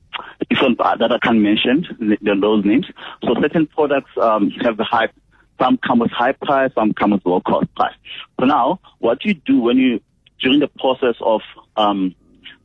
different 0.47 0.79
uh, 0.79 0.95
that 0.97 1.11
I 1.11 1.17
can 1.17 1.41
mention 1.41 1.87
th- 1.99 2.39
those 2.39 2.63
names. 2.63 2.85
So 3.23 3.33
certain 3.41 3.65
products 3.65 4.11
um, 4.21 4.51
have 4.61 4.79
a 4.79 4.83
high, 4.83 5.09
some 5.59 5.79
come 5.79 5.97
with 5.97 6.11
high 6.11 6.33
price, 6.33 6.71
some 6.75 6.93
come 6.93 7.11
with 7.11 7.25
low 7.25 7.41
cost 7.41 7.73
price. 7.73 7.95
So 8.39 8.45
now, 8.45 8.79
what 8.99 9.25
you 9.25 9.33
do 9.33 9.59
when 9.59 9.77
you 9.77 10.01
during 10.39 10.59
the 10.59 10.67
process 10.67 11.15
of 11.21 11.41
um, 11.77 12.13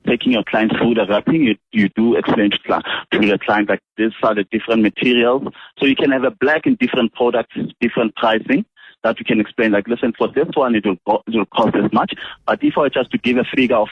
taking 0.07 0.33
your 0.33 0.45
client 0.45 0.73
through 0.79 0.95
the 0.95 1.07
wrapping, 1.09 1.43
you, 1.43 1.57
you 1.73 1.89
do 1.91 2.17
explain 2.17 2.51
to, 2.51 2.83
to 3.13 3.19
the 3.19 3.39
client 3.39 3.69
like 3.69 3.81
these 3.97 4.13
are 4.23 4.35
the 4.35 4.45
different 4.45 4.83
materials. 4.83 5.43
So 5.79 5.87
you 5.87 5.97
can 5.97 6.11
have 6.13 6.25
a 6.25 6.31
black 6.31 6.67
and 6.67 6.79
different 6.79 7.13
products, 7.15 7.57
different 7.81 8.15
pricing 8.17 8.65
that 9.03 9.19
you 9.19 9.25
can 9.25 9.41
explain. 9.41 9.73
Like, 9.73 9.89
listen, 9.89 10.13
for 10.17 10.29
this 10.29 10.49
one, 10.55 10.75
it 10.75 10.85
will, 10.85 11.23
it 11.27 11.37
will 11.37 11.47
cost 11.47 11.73
this 11.75 11.93
much. 11.93 12.13
But 12.47 12.63
if 12.63 12.75
I 12.77 12.81
were 12.81 12.91
just 12.91 13.11
to 13.13 13.19
give 13.19 13.37
a 13.37 13.45
figure 13.55 13.77
of 13.77 13.89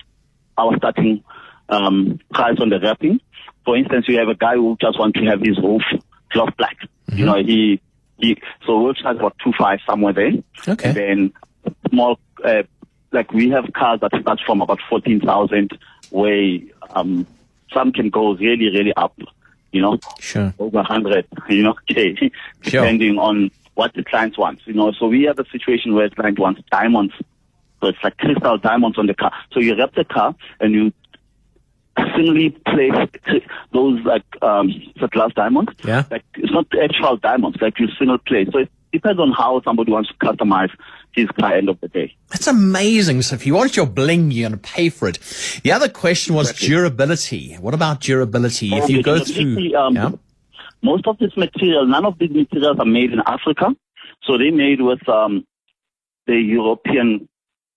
our 0.57 0.77
starting 0.77 1.23
um, 1.69 2.21
price 2.33 2.59
on 2.61 2.71
the 2.71 2.81
wrapping, 2.81 3.21
for 3.65 3.77
instance, 3.77 4.07
you 4.09 4.19
have 4.19 4.29
a 4.29 4.35
guy 4.35 4.55
who 4.55 4.77
just 4.81 4.99
wants 4.99 5.19
to 5.19 5.27
have 5.27 5.41
his 5.41 5.59
roof 5.59 5.83
cloth 6.31 6.57
black. 6.57 6.77
You 7.13 7.27
know, 7.27 7.37
he, 7.37 7.81
he, 8.19 8.37
so 8.67 8.81
we'll 8.81 8.95
charge 8.95 9.17
about 9.17 9.37
two 9.43 9.53
five 9.59 9.79
somewhere 9.87 10.13
there. 10.13 10.33
Okay. 10.67 10.89
And 10.89 10.97
then 10.97 11.33
small, 11.89 12.19
uh, 12.45 12.63
like 13.13 13.33
we 13.33 13.51
have 13.51 13.65
cars 13.73 14.01
that 14.01 14.11
start 14.21 14.41
from 14.45 14.61
about 14.61 14.81
14,000 14.91 15.79
where, 16.11 16.59
um, 16.91 17.27
some 17.73 17.93
can 17.93 18.11
go 18.11 18.35
really, 18.35 18.71
really 18.71 18.93
up, 18.95 19.19
you 19.73 19.81
know, 19.83 19.99
Sure. 20.21 20.53
over 20.59 20.79
100, 20.79 21.27
you 21.49 21.63
know, 21.63 21.75
K, 21.89 22.15
Sure. 22.17 22.31
depending 22.83 23.19
on 23.19 23.51
what 23.75 23.93
the 23.95 24.05
client 24.05 24.39
wants, 24.39 24.63
you 24.67 24.75
know. 24.75 24.93
So 24.93 25.07
we 25.09 25.25
have 25.25 25.39
a 25.39 25.45
situation 25.51 25.95
where 25.95 26.09
the 26.09 26.15
client 26.15 26.39
wants 26.39 26.63
diamonds 26.71 27.13
So 27.81 27.89
it's 27.89 27.99
like 28.03 28.17
crystal 28.17 28.57
diamonds 28.59 28.97
on 28.99 29.07
the 29.07 29.15
car. 29.15 29.33
So 29.53 29.61
you 29.61 29.77
wrap 29.77 29.95
the 29.95 30.05
car 30.05 30.35
and 30.61 30.73
you 30.73 30.93
singly 32.17 32.51
place 32.51 33.11
those 33.73 34.01
like 34.05 34.25
um 34.43 34.73
the 35.01 35.09
glass 35.09 35.33
diamonds. 35.35 35.73
Yeah. 35.85 36.05
Like 36.11 36.25
it's 36.37 36.53
not 36.53 36.67
actual 36.83 37.17
diamonds, 37.19 37.59
like 37.61 37.79
you 37.79 37.89
single 37.99 38.19
place. 38.19 38.49
So 38.53 38.61
it 38.61 38.71
depends 38.93 39.21
on 39.21 39.33
how 39.33 39.61
somebody 39.63 39.93
wants 39.93 40.09
to 40.11 40.15
customize 40.17 40.71
his 41.15 41.29
car 41.39 41.55
end 41.55 41.69
of 41.69 41.81
the 41.81 41.89
day. 41.89 42.15
That's 42.31 42.47
amazing. 42.47 43.23
So 43.23 43.35
if 43.35 43.47
you 43.47 43.55
want 43.55 43.77
your 43.77 43.87
bling, 43.87 44.31
you're 44.31 44.49
going 44.49 44.61
to 44.61 44.69
pay 44.69 44.89
for 44.89 45.09
it. 45.09 45.19
The 45.63 45.73
other 45.73 45.89
question 45.89 46.35
was 46.35 46.51
Exactly. 46.51 46.69
durability. 46.69 47.55
What 47.55 47.75
about 47.75 48.01
durability? 48.01 48.75
If 48.75 48.89
you 48.89 49.03
go 49.03 49.23
through, 49.25 49.75
um, 49.77 49.95
yeah, 49.95 50.11
most 50.83 51.07
of 51.07 51.19
this 51.19 51.37
material, 51.37 51.87
none 51.87 52.05
of 52.05 52.19
these 52.19 52.31
materials 52.31 52.79
are 52.79 52.85
made 52.85 53.13
in 53.13 53.21
Africa. 53.27 53.75
So 54.25 54.39
they 54.39 54.51
made 54.51 54.81
with 54.81 55.07
um, 55.09 55.47
the 56.27 56.37
European 56.37 57.29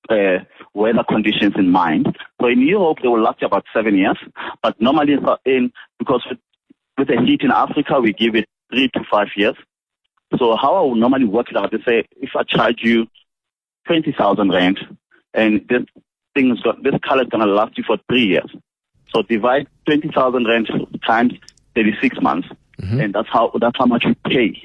uh, 0.09 0.39
weather 0.73 1.03
conditions 1.07 1.53
in 1.57 1.69
mind. 1.69 2.17
So 2.41 2.47
in 2.47 2.61
Europe, 2.61 2.99
they 3.01 3.07
will 3.07 3.21
last 3.21 3.41
you 3.41 3.47
about 3.47 3.65
seven 3.73 3.97
years. 3.97 4.17
But 4.63 4.79
normally, 4.81 5.17
in 5.45 5.71
because 5.99 6.25
with, 6.29 6.39
with 6.97 7.07
the 7.07 7.21
heat 7.25 7.41
in 7.41 7.51
Africa, 7.51 7.99
we 7.99 8.13
give 8.13 8.35
it 8.35 8.47
three 8.71 8.89
to 8.93 9.01
five 9.09 9.27
years. 9.35 9.55
So 10.37 10.55
how 10.57 10.75
I 10.75 10.81
would 10.81 10.99
normally 10.99 11.25
work 11.25 11.49
it 11.49 11.57
out 11.57 11.73
is 11.73 11.81
say, 11.87 12.05
if 12.17 12.31
I 12.35 12.43
charge 12.43 12.79
you 12.81 13.07
20,000 13.87 14.49
rand 14.49 14.79
and 15.33 15.65
this 15.67 15.83
thing 16.33 16.51
is 16.51 16.61
got, 16.61 16.83
this 16.83 16.93
color 17.03 17.23
is 17.23 17.29
going 17.29 17.45
to 17.45 17.51
last 17.51 17.77
you 17.77 17.83
for 17.85 17.97
three 18.09 18.25
years. 18.25 18.49
So 19.13 19.21
divide 19.23 19.67
20,000 19.85 20.45
rand 20.45 20.69
times 21.05 21.33
36 21.75 22.21
months. 22.21 22.47
Mm-hmm. 22.81 22.99
And 22.99 23.13
that's 23.15 23.29
how, 23.29 23.51
that's 23.59 23.77
how 23.77 23.85
much 23.85 24.03
you 24.05 24.15
pay 24.25 24.61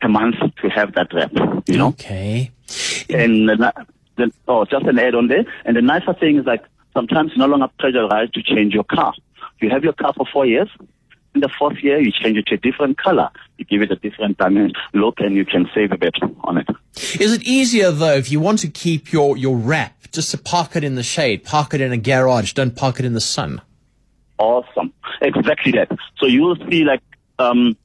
per 0.00 0.08
month 0.08 0.36
to 0.62 0.68
have 0.68 0.94
that 0.94 1.12
wrap, 1.12 1.32
you 1.66 1.76
know? 1.76 1.88
okay. 1.88 2.50
And 3.10 3.48
the, 3.48 3.72
the, 4.16 4.32
oh, 4.46 4.64
just 4.64 4.86
an 4.86 4.98
add 4.98 5.14
on 5.14 5.28
there. 5.28 5.44
And 5.64 5.76
the 5.76 5.82
nicer 5.82 6.14
thing 6.14 6.38
is 6.38 6.46
like 6.46 6.64
sometimes 6.94 7.32
you 7.32 7.38
no 7.38 7.46
longer 7.46 7.68
pressurized 7.78 8.34
to 8.34 8.42
change 8.42 8.74
your 8.74 8.84
car. 8.84 9.12
You 9.60 9.70
have 9.70 9.84
your 9.84 9.92
car 9.92 10.12
for 10.16 10.26
four 10.32 10.46
years. 10.46 10.68
In 11.34 11.42
the 11.42 11.50
fourth 11.58 11.76
year, 11.82 12.00
you 12.00 12.10
change 12.10 12.36
it 12.38 12.46
to 12.46 12.54
a 12.54 12.58
different 12.58 12.98
color. 12.98 13.30
You 13.58 13.64
give 13.64 13.82
it 13.82 13.90
a 13.90 13.96
different 13.96 14.38
diamond 14.38 14.76
look, 14.94 15.20
and 15.20 15.34
you 15.36 15.44
can 15.44 15.68
save 15.74 15.92
a 15.92 15.98
bit 15.98 16.16
on 16.42 16.58
it. 16.58 16.66
Is 17.20 17.32
it 17.32 17.42
easier 17.44 17.90
though 17.90 18.14
if 18.14 18.30
you 18.30 18.40
want 18.40 18.58
to 18.60 18.68
keep 18.68 19.12
your, 19.12 19.36
your 19.36 19.56
wrap 19.56 19.94
just 20.10 20.30
to 20.32 20.38
park 20.38 20.74
it 20.74 20.82
in 20.82 20.94
the 20.94 21.02
shade, 21.02 21.44
park 21.44 21.74
it 21.74 21.80
in 21.80 21.92
a 21.92 21.96
garage, 21.96 22.54
don't 22.54 22.74
park 22.74 22.98
it 22.98 23.04
in 23.04 23.12
the 23.12 23.20
sun? 23.20 23.60
Awesome. 24.38 24.92
Exactly 25.20 25.72
that. 25.72 25.90
So 26.16 26.26
you 26.26 26.42
will 26.42 26.56
see 26.70 26.84
like, 26.84 27.02
um, 27.38 27.76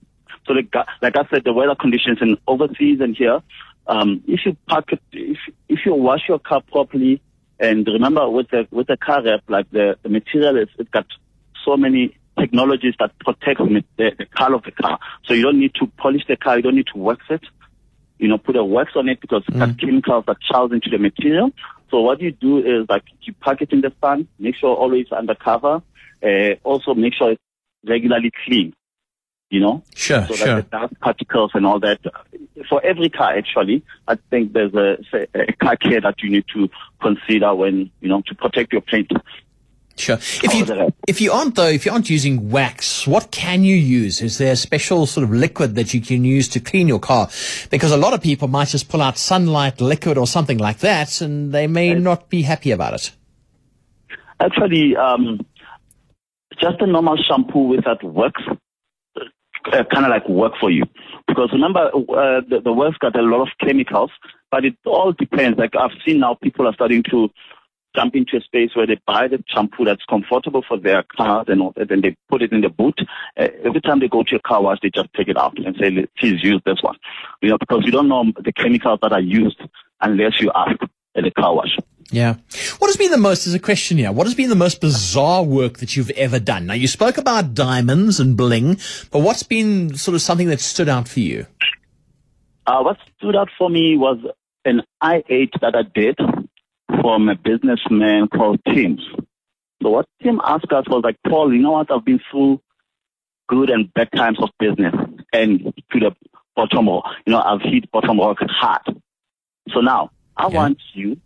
so 0.48 0.54
like, 0.54 0.74
like 1.02 1.16
I 1.16 1.26
said, 1.30 1.44
the 1.44 1.54
weather 1.54 1.76
conditions 1.76 2.20
in 2.22 2.38
overseas 2.48 3.02
and 3.02 3.16
here, 3.16 3.42
um, 3.88 4.24
if 4.28 4.46
you 4.46 4.56
park 4.68 4.94
it, 4.94 5.02
if, 5.12 5.38
if 5.68 5.80
you 5.86 5.94
wash 5.94 6.22
your 6.28 6.40
car 6.40 6.62
properly, 6.62 7.22
and 7.60 7.86
remember 7.88 8.30
with 8.30 8.50
the, 8.50 8.68
with 8.72 8.88
the 8.88 8.98
car 8.98 9.24
wrap, 9.24 9.42
like 9.48 9.70
the, 9.72 9.98
the 10.04 10.10
material 10.10 10.58
is, 10.58 10.70
it's 10.78 10.90
got 10.90 11.06
so 11.64 11.78
many 11.78 12.18
technologies 12.40 12.96
that 13.00 13.18
protect 13.20 13.60
the, 13.60 13.84
the 13.98 14.26
color 14.36 14.56
of 14.56 14.64
the 14.64 14.72
car. 14.72 15.00
So 15.26 15.34
you 15.34 15.44
don't 15.44 15.60
need 15.60 15.74
to 15.76 15.88
polish 15.98 16.24
the 16.28 16.36
car, 16.36 16.58
you 16.58 16.64
don't 16.64 16.76
need 16.76 16.88
to 16.94 16.98
wax 16.98 17.24
it. 17.30 17.42
You 18.20 18.28
know, 18.30 18.38
put 18.38 18.56
a 18.56 18.64
wax 18.64 18.92
on 18.96 19.10
it 19.10 19.20
because 19.20 19.44
it's 19.48 19.58
got 19.58 19.78
chemicals 19.80 20.26
that 20.28 20.38
charge 20.42 20.72
into 20.72 20.90
the 20.90 20.98
material. 20.98 21.52
So 21.92 22.02
what 22.02 22.22
you 22.22 22.32
do 22.32 22.60
is 22.60 22.88
like 22.90 23.04
you 23.22 23.34
pack 23.34 23.62
it 23.62 23.72
in 23.72 23.82
the 23.82 23.92
sun, 24.02 24.28
make 24.40 24.56
sure 24.56 24.76
always 24.76 25.08
under 25.12 25.36
cover, 25.36 25.82
uh, 26.24 26.56
also 26.64 26.94
make 26.94 27.14
sure 27.14 27.32
it's 27.32 27.42
regularly 27.86 28.32
clean. 28.46 28.74
You 29.50 29.60
know, 29.60 29.84
Sure, 29.94 30.26
so 30.28 30.34
sure. 30.34 30.48
that 30.48 30.72
the 30.72 30.78
dust 30.80 31.00
particles 31.00 31.52
and 31.54 31.64
all 31.68 31.80
that. 31.82 32.00
For 32.68 32.84
every 32.84 33.10
car, 33.10 33.38
actually, 33.38 33.84
I 34.08 34.16
think 34.32 34.54
there's 34.54 34.74
a, 34.74 34.98
a 35.36 35.54
car 35.54 35.76
care 35.76 36.02
that 36.02 36.24
you 36.24 36.32
need 36.32 36.46
to 36.56 36.70
consider 37.00 37.54
when 37.54 37.92
you 38.02 38.10
know 38.10 38.24
to 38.26 38.34
protect 38.34 38.74
your 38.74 38.82
paint. 38.82 39.12
Sure. 39.96 40.16
If 40.16 40.54
you 40.56 40.92
if 41.08 41.22
you 41.22 41.32
aren't 41.32 41.56
though, 41.56 41.68
if 41.68 41.86
you 41.86 41.92
aren't 41.92 42.10
using 42.10 42.50
wax, 42.50 43.06
what 43.06 43.30
can 43.30 43.64
you 43.64 43.76
use? 43.76 44.22
Is 44.22 44.40
there 44.40 44.54
a 44.54 44.56
special 44.56 45.06
sort 45.06 45.24
of 45.24 45.32
liquid 45.32 45.76
that 45.76 45.94
you 45.94 46.02
can 46.02 46.26
use 46.26 46.48
to 46.50 46.60
clean 46.60 46.88
your 46.88 47.00
car? 47.00 47.30
Because 47.70 47.92
a 47.92 47.98
lot 47.98 48.14
of 48.14 48.22
people 48.22 48.48
might 48.48 48.70
just 48.70 48.90
pull 48.90 49.02
out 49.04 49.20
sunlight 49.20 49.82
liquid 49.82 50.18
or 50.18 50.26
something 50.26 50.58
like 50.58 50.80
that, 50.80 51.22
and 51.22 51.52
they 51.54 51.68
may 51.68 51.94
not 51.94 52.30
be 52.30 52.42
happy 52.42 52.72
about 52.72 52.96
it. 52.96 53.12
Actually, 54.40 54.96
um, 54.98 55.46
just 56.60 56.82
a 56.82 56.88
normal 56.88 57.18
shampoo 57.18 57.68
without 57.68 58.04
wax 58.04 58.42
uh, 59.72 59.84
kind 59.94 60.06
of 60.06 60.10
like 60.10 60.28
work 60.28 60.54
for 60.60 60.70
you. 60.70 60.84
Because 61.28 61.50
remember, 61.54 61.88
uh, 61.88 62.42
the, 62.50 62.62
the 62.64 62.74
wax 62.74 62.98
got 62.98 63.16
a 63.16 63.22
lot 63.22 63.42
of 63.44 63.48
chemicals, 63.60 64.12
but 64.52 64.66
it 64.66 64.76
all 64.86 65.14
depends. 65.14 65.58
Like 65.58 65.76
I've 65.76 65.98
seen 66.06 66.20
now 66.20 66.36
people 66.42 66.68
are 66.68 66.74
starting 66.74 67.04
to 67.12 67.30
jump 67.96 68.16
into 68.16 68.38
a 68.38 68.42
space 68.42 68.72
where 68.76 68.88
they 68.88 69.00
buy 69.06 69.28
the 69.28 69.44
shampoo 69.48 69.86
that's 69.86 70.04
comfortable 70.10 70.64
for 70.68 70.78
their 70.78 71.04
cars 71.16 71.46
and 71.48 71.62
all 71.62 71.74
that, 71.76 71.92
and 71.92 72.04
they 72.04 72.16
put 72.30 72.42
it 72.42 72.52
in 72.52 72.62
the 72.62 72.70
boot. 72.70 73.00
Uh, 73.38 73.48
every 73.64 73.82
time 73.82 74.00
they 74.00 74.08
go 74.08 74.24
to 74.24 74.36
a 74.36 74.40
car 74.40 74.62
wash, 74.62 74.80
they 74.82 74.90
just 74.90 75.14
take 75.14 75.28
it 75.28 75.38
out 75.38 75.58
and 75.58 75.76
say, 75.80 76.06
please 76.18 76.44
use 76.44 76.62
this 76.66 76.82
one. 76.82 76.96
You 77.42 77.50
know, 77.50 77.58
because 77.58 77.84
you 77.86 77.92
don't 77.92 78.08
know 78.08 78.26
the 78.44 78.54
chemicals 78.54 79.00
that 79.02 79.14
are 79.14 79.22
used 79.22 79.62
unless 80.02 80.40
you 80.42 80.52
ask 80.56 80.78
at 81.16 81.24
the 81.24 81.32
car 81.32 81.56
wash. 81.56 81.78
Yeah. 82.12 82.36
What 82.80 82.90
has 82.90 82.98
been 82.98 83.12
the 83.12 83.18
most, 83.18 83.46
there's 83.46 83.56
a 83.56 83.60
question 83.60 83.98
here, 83.98 84.12
what 84.12 84.28
has 84.28 84.36
been 84.36 84.50
the 84.50 84.56
most 84.56 84.82
bizarre 84.82 85.44
work 85.44 85.80
that 85.80 85.96
you've 85.96 86.12
ever 86.12 86.40
done? 86.40 86.66
Now, 86.66 86.74
you 86.74 86.88
spoke 86.88 87.18
about 87.18 87.54
diamonds 87.54 88.20
and 88.20 88.36
bling, 88.36 88.78
but 89.12 89.20
what's 89.20 89.44
been 89.44 89.96
sort 89.96 90.16
of 90.16 90.22
something 90.22 90.48
that 90.48 90.60
stood 90.60 90.90
out 90.90 91.08
for 91.08 91.22
you? 91.22 91.48
Uh, 92.66 92.82
what 92.82 92.98
stood 93.18 93.36
out 93.36 93.50
for 93.58 93.70
me 93.70 93.98
was 93.98 94.18
an 94.66 94.82
I-8 95.02 95.60
that 95.62 95.76
I 95.76 95.84
did 95.84 96.18
from 96.88 97.30
a 97.30 97.36
businessman 97.36 98.28
called 98.28 98.60
Tim. 98.68 98.98
So 99.82 99.90
what 99.90 100.06
Tim 100.22 100.40
asked 100.44 100.72
us 100.72 100.86
was 100.88 101.02
like, 101.04 101.18
Paul, 101.28 101.54
you 101.54 101.62
know 101.62 101.72
what? 101.72 101.92
I've 101.92 102.06
been 102.06 102.20
through 102.32 102.62
good 103.50 103.70
and 103.70 103.94
bad 103.94 104.10
times 104.16 104.38
of 104.42 104.50
business 104.60 104.94
and 105.34 105.74
to 105.92 106.00
the 106.00 106.16
bottom 106.56 106.88
rock. 106.88 107.06
You 107.26 107.34
know, 107.34 107.42
I've 107.42 107.62
hit 107.62 107.92
bottom 107.92 108.20
rock 108.20 108.38
hard. 108.42 108.82
So 109.74 109.80
now 109.82 110.12
I 110.38 110.48
Yeah. 110.48 110.56
want 110.56 110.82
you 110.94 111.20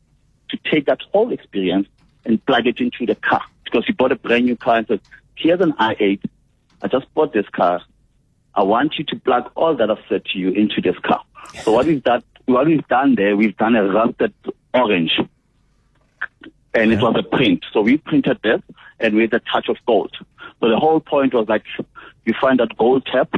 to 0.49 0.57
take 0.71 0.85
that 0.85 1.01
whole 1.11 1.31
experience 1.31 1.87
and 2.25 2.43
plug 2.45 2.65
it 2.67 2.79
into 2.79 3.05
the 3.05 3.15
car 3.15 3.41
because 3.63 3.85
you 3.87 3.93
bought 3.93 4.11
a 4.11 4.15
brand 4.15 4.45
new 4.45 4.57
car 4.57 4.77
and 4.77 4.87
said, 4.87 5.01
here's 5.35 5.61
an 5.61 5.73
i8. 5.73 6.21
I 6.81 6.87
just 6.87 7.13
bought 7.13 7.33
this 7.33 7.47
car. 7.49 7.81
I 8.55 8.63
want 8.63 8.95
you 8.97 9.05
to 9.05 9.15
plug 9.19 9.51
all 9.55 9.75
that 9.75 9.91
I've 9.91 9.97
said 10.09 10.25
to 10.25 10.39
you 10.39 10.49
into 10.51 10.81
this 10.81 10.97
car. 11.03 11.21
So 11.63 11.71
what 11.71 11.85
we've 11.85 12.03
done, 12.03 12.23
what 12.45 12.65
we've 12.65 12.87
done 12.87 13.15
there, 13.15 13.35
we've 13.35 13.55
done 13.57 13.75
a 13.75 13.83
rusted 13.87 14.33
orange. 14.73 15.19
And 16.73 16.91
it 16.91 17.01
was 17.01 17.15
a 17.17 17.23
print. 17.23 17.65
So 17.73 17.81
we 17.81 17.97
printed 17.97 18.39
this 18.43 18.61
and 18.99 19.15
with 19.15 19.33
a 19.33 19.39
touch 19.39 19.69
of 19.69 19.77
gold. 19.85 20.15
So 20.59 20.69
the 20.69 20.77
whole 20.77 20.99
point 20.99 21.33
was 21.33 21.47
like, 21.47 21.63
you 22.25 22.33
find 22.39 22.59
that 22.59 22.77
gold 22.77 23.07
tap, 23.11 23.31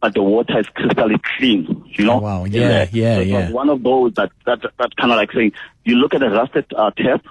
but 0.00 0.14
the 0.14 0.22
water 0.22 0.58
is 0.58 0.66
crystal 0.68 1.10
clean, 1.36 1.84
you 1.88 2.04
know? 2.04 2.14
Oh, 2.14 2.18
wow. 2.18 2.44
in 2.44 2.52
Yeah, 2.52 2.86
yeah, 2.92 3.14
So 3.16 3.20
it 3.20 3.32
was 3.32 3.52
one 3.52 3.68
of 3.68 3.82
those 3.82 4.14
that, 4.14 4.30
that, 4.46 4.62
that 4.78 4.96
kind 4.96 5.12
of 5.12 5.16
like 5.16 5.32
saying, 5.32 5.52
you 5.84 5.96
look 5.96 6.14
at 6.14 6.22
a 6.22 6.30
rusted 6.30 6.66
uh, 6.76 6.90
tap, 6.90 7.24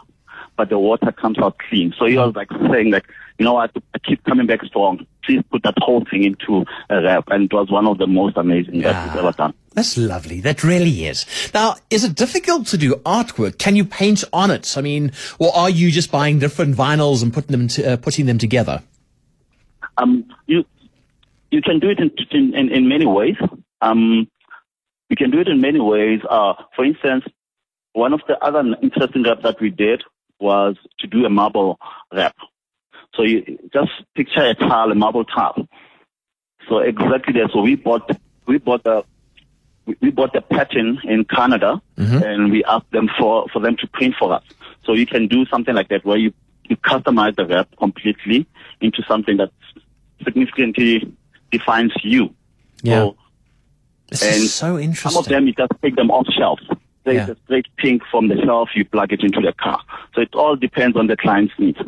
but 0.56 0.70
the 0.70 0.80
water 0.80 1.12
comes 1.12 1.38
out 1.38 1.58
clean. 1.70 1.94
So 1.98 2.06
he 2.06 2.18
was 2.18 2.36
like 2.36 2.50
saying 2.72 2.92
like, 2.92 3.06
you 3.38 3.46
know 3.46 3.54
what, 3.54 3.72
I 3.94 4.00
keep 4.00 4.24
coming 4.24 4.48
back 4.48 4.64
strong. 4.66 5.06
Please 5.28 5.44
put 5.52 5.62
that 5.64 5.76
whole 5.80 6.06
thing 6.10 6.24
into 6.24 6.66
a 6.90 7.04
wrap. 7.04 7.26
And 7.28 7.44
it 7.44 7.54
was 7.54 7.70
one 7.70 7.86
of 7.86 7.98
the 7.98 8.08
most 8.08 8.38
amazing 8.38 8.82
that 8.82 9.10
we've 9.10 9.24
ever 9.24 9.34
done. 9.34 9.54
That's 9.74 9.98
lovely. 9.98 10.40
That 10.40 10.64
really 10.64 11.06
is. 11.06 11.26
Now, 11.54 11.76
is 11.90 12.04
it 12.04 12.16
difficult 12.16 12.66
to 12.68 12.78
do 12.78 12.96
artwork? 13.06 13.60
Can 13.60 13.76
you 13.76 13.86
paint 13.86 14.24
on 14.32 14.50
it? 14.50 14.76
I 14.78 14.82
mean, 14.82 15.12
or 15.38 15.56
are 15.56 15.70
you 15.70 15.92
just 15.92 16.12
buying 16.12 16.40
different 16.40 16.76
vinyls 16.76 17.22
and 17.22 17.34
putting 17.34 17.52
them 17.52 17.68
to, 17.68 17.94
uh, 17.94 17.98
putting 17.98 18.26
them 18.26 18.38
together? 18.38 18.82
Um, 19.98 20.26
you 20.46 20.64
you 21.52 21.62
can 21.62 21.80
do 21.80 21.90
it 21.90 22.00
in 22.00 22.12
in, 22.32 22.56
in, 22.56 22.70
in 22.70 22.88
many 22.88 23.06
ways. 23.06 23.36
Um, 23.82 24.28
you 25.10 25.16
can 25.16 25.30
do 25.30 25.40
it 25.40 25.48
in 25.48 25.62
many 25.62 25.80
ways. 25.80 26.22
Uh, 26.30 26.54
for 26.76 26.86
instance, 26.86 27.26
one 27.94 28.14
of 28.14 28.22
the 28.28 28.38
other 28.44 28.64
interesting 28.82 29.24
wraps 29.24 29.44
that 29.44 29.60
we 29.60 29.70
did 29.70 30.04
was 30.40 30.76
to 31.00 31.08
do 31.08 31.26
a 31.26 31.30
marble 31.30 31.80
wrap. 32.14 32.36
So 33.18 33.24
you 33.24 33.60
just 33.74 33.92
picture 34.16 34.42
a 34.42 34.54
tile, 34.54 34.92
a 34.92 34.96
marble 34.96 35.26
tile. 35.26 35.68
So 36.70 36.78
exactly 36.80 37.34
that. 37.34 37.50
So 37.52 37.62
we 37.62 37.76
bought 37.76 38.10
we 38.46 38.60
bought 38.60 38.84
the 38.84 39.04
we- 40.02 40.12
bought 40.12 40.34
the 40.34 40.42
pattern 40.42 41.00
in 41.04 41.26
Canada 41.26 41.82
mm-hmm. 41.98 42.24
and 42.24 42.52
we 42.52 42.64
asked 42.66 42.92
them 42.92 43.10
for, 43.18 43.48
for 43.52 43.60
them 43.60 43.76
to 43.78 43.88
print 43.88 44.16
for 44.20 44.34
us. 44.34 44.44
So 44.84 44.94
you 44.94 45.06
can 45.06 45.28
do 45.28 45.46
something 45.46 45.74
like 45.74 45.90
that 45.90 46.06
where 46.06 46.18
you, 46.18 46.34
you 46.70 46.78
customize 46.78 47.36
the 47.36 47.46
wrap 47.46 47.70
completely 47.78 48.46
into 48.82 49.02
something 49.08 49.38
that 49.38 49.52
significantly 50.24 51.14
defines 51.52 51.94
you. 52.04 52.34
Yeah. 52.84 52.96
So 52.96 53.18
This 54.10 54.24
and 54.24 54.44
is 54.44 54.54
so 54.54 54.78
interesting. 54.78 55.12
some 55.12 55.20
of 55.20 55.28
them 55.28 55.48
you 55.48 55.54
just 55.54 55.72
take 55.82 55.96
them 55.96 56.12
off 56.12 56.28
shelf. 57.16 57.28
There's 57.28 57.28
Yeah. 57.28 57.34
a 57.34 57.46
straight 57.46 57.68
pink 57.78 58.04
from 58.12 58.28
the 58.28 58.36
shelf, 58.44 58.70
you 58.76 58.86
plug 58.86 59.12
it 59.14 59.22
into 59.24 59.42
the 59.42 59.54
car. 59.54 59.80
So 60.16 60.22
it 60.22 60.34
all 60.36 60.56
depends 60.56 60.98
on 60.98 61.08
the 61.08 61.18
client's 61.18 61.54
needs. 61.58 61.80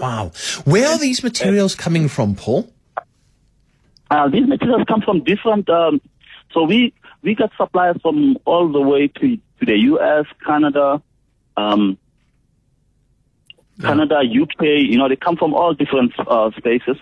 Wow. 0.00 0.32
Where 0.64 0.88
are 0.88 0.98
these 0.98 1.22
materials 1.22 1.74
coming 1.74 2.08
from, 2.08 2.34
Paul? 2.34 2.70
Uh, 4.10 4.28
these 4.28 4.46
materials 4.46 4.82
come 4.86 5.02
from 5.02 5.22
different. 5.24 5.68
Um, 5.68 6.00
so 6.52 6.64
we 6.64 6.92
we 7.22 7.34
got 7.34 7.50
suppliers 7.56 7.96
from 8.02 8.36
all 8.44 8.70
the 8.70 8.80
way 8.80 9.08
to 9.08 9.36
to 9.36 9.66
the 9.66 9.76
U.S., 9.92 10.26
Canada, 10.46 11.00
um, 11.56 11.96
Canada, 13.80 14.18
UK, 14.20 14.62
you 14.62 14.98
know, 14.98 15.08
they 15.08 15.16
come 15.16 15.36
from 15.36 15.54
all 15.54 15.74
different 15.74 16.12
uh, 16.18 16.50
spaces. 16.56 16.96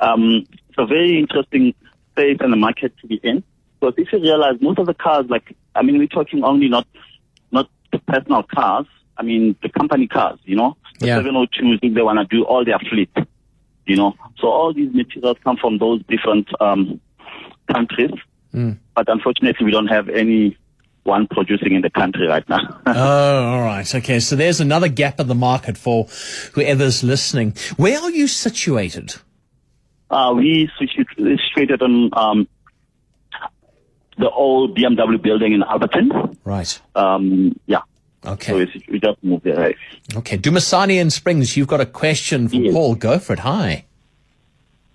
Um, 0.00 0.44
it's 0.68 0.78
a 0.78 0.86
very 0.86 1.18
interesting 1.18 1.74
space 2.12 2.38
and 2.40 2.52
the 2.52 2.56
market 2.56 2.92
to 3.00 3.06
be 3.06 3.20
in. 3.22 3.42
Because 3.82 3.94
if 3.98 4.12
you 4.12 4.20
realize 4.20 4.60
most 4.60 4.78
of 4.78 4.86
the 4.86 4.94
cars, 4.94 5.26
like, 5.28 5.56
I 5.74 5.82
mean, 5.82 5.98
we're 5.98 6.06
talking 6.06 6.44
only 6.44 6.68
not, 6.68 6.86
not 7.50 7.68
the 7.90 7.98
personal 7.98 8.44
cars. 8.44 8.86
I 9.16 9.22
mean, 9.24 9.56
the 9.60 9.68
company 9.70 10.06
cars, 10.06 10.38
you 10.44 10.54
know, 10.54 10.76
the 11.00 11.08
Yeah. 11.08 11.18
702s, 11.18 11.80
if 11.82 11.92
they 11.94 12.00
want 12.02 12.18
to 12.20 12.36
do 12.36 12.44
all 12.44 12.64
their 12.64 12.78
fleet, 12.78 13.10
you 13.86 13.96
know. 13.96 14.14
So 14.38 14.46
all 14.46 14.72
these 14.72 14.92
materials 14.94 15.36
come 15.42 15.56
from 15.56 15.78
those 15.78 16.00
different, 16.08 16.48
um, 16.60 17.00
countries. 17.72 18.12
But 18.52 19.08
unfortunately, 19.08 19.64
we 19.64 19.72
don't 19.72 19.88
have 19.88 20.08
any 20.08 20.56
one 21.04 21.26
producing 21.26 21.74
in 21.74 21.82
the 21.82 21.90
country 21.90 22.28
right 22.28 22.48
now. 22.48 22.60
Oh, 22.86 23.44
all 23.46 23.62
right. 23.62 23.92
Okay. 23.92 24.20
So 24.20 24.36
there's 24.36 24.60
another 24.60 24.88
gap 24.88 25.18
in 25.18 25.26
the 25.26 25.34
market 25.34 25.76
for 25.76 26.04
whoever's 26.52 27.02
listening. 27.02 27.54
Where 27.76 27.98
are 28.00 28.10
you 28.10 28.28
situated? 28.28 29.16
Uh, 30.10 30.34
we 30.36 30.70
situated 30.78 31.82
on 31.82 32.10
um, 32.12 32.48
the 34.18 34.30
old 34.30 34.76
BMW 34.76 35.20
building 35.20 35.52
in 35.52 35.62
Alberton. 35.62 36.36
Right. 36.44 36.80
Um, 36.94 37.58
yeah, 37.66 37.80
so 38.22 38.30
Okay. 38.32 38.66
situ- 38.66 38.92
we 38.92 39.00
just 39.00 39.22
moved 39.24 39.44
there. 39.44 39.56
Right? 39.56 39.76
Okay. 40.16 40.36
Dumisani 40.38 41.00
and 41.00 41.12
Springs, 41.12 41.56
you've 41.56 41.68
got 41.68 41.80
a 41.80 41.86
question 41.86 42.48
for 42.48 42.56
Yes. 42.56 42.74
Paul. 42.74 42.94
Go 42.94 43.18
for 43.18 43.32
it. 43.34 43.40
Hi. 43.40 43.84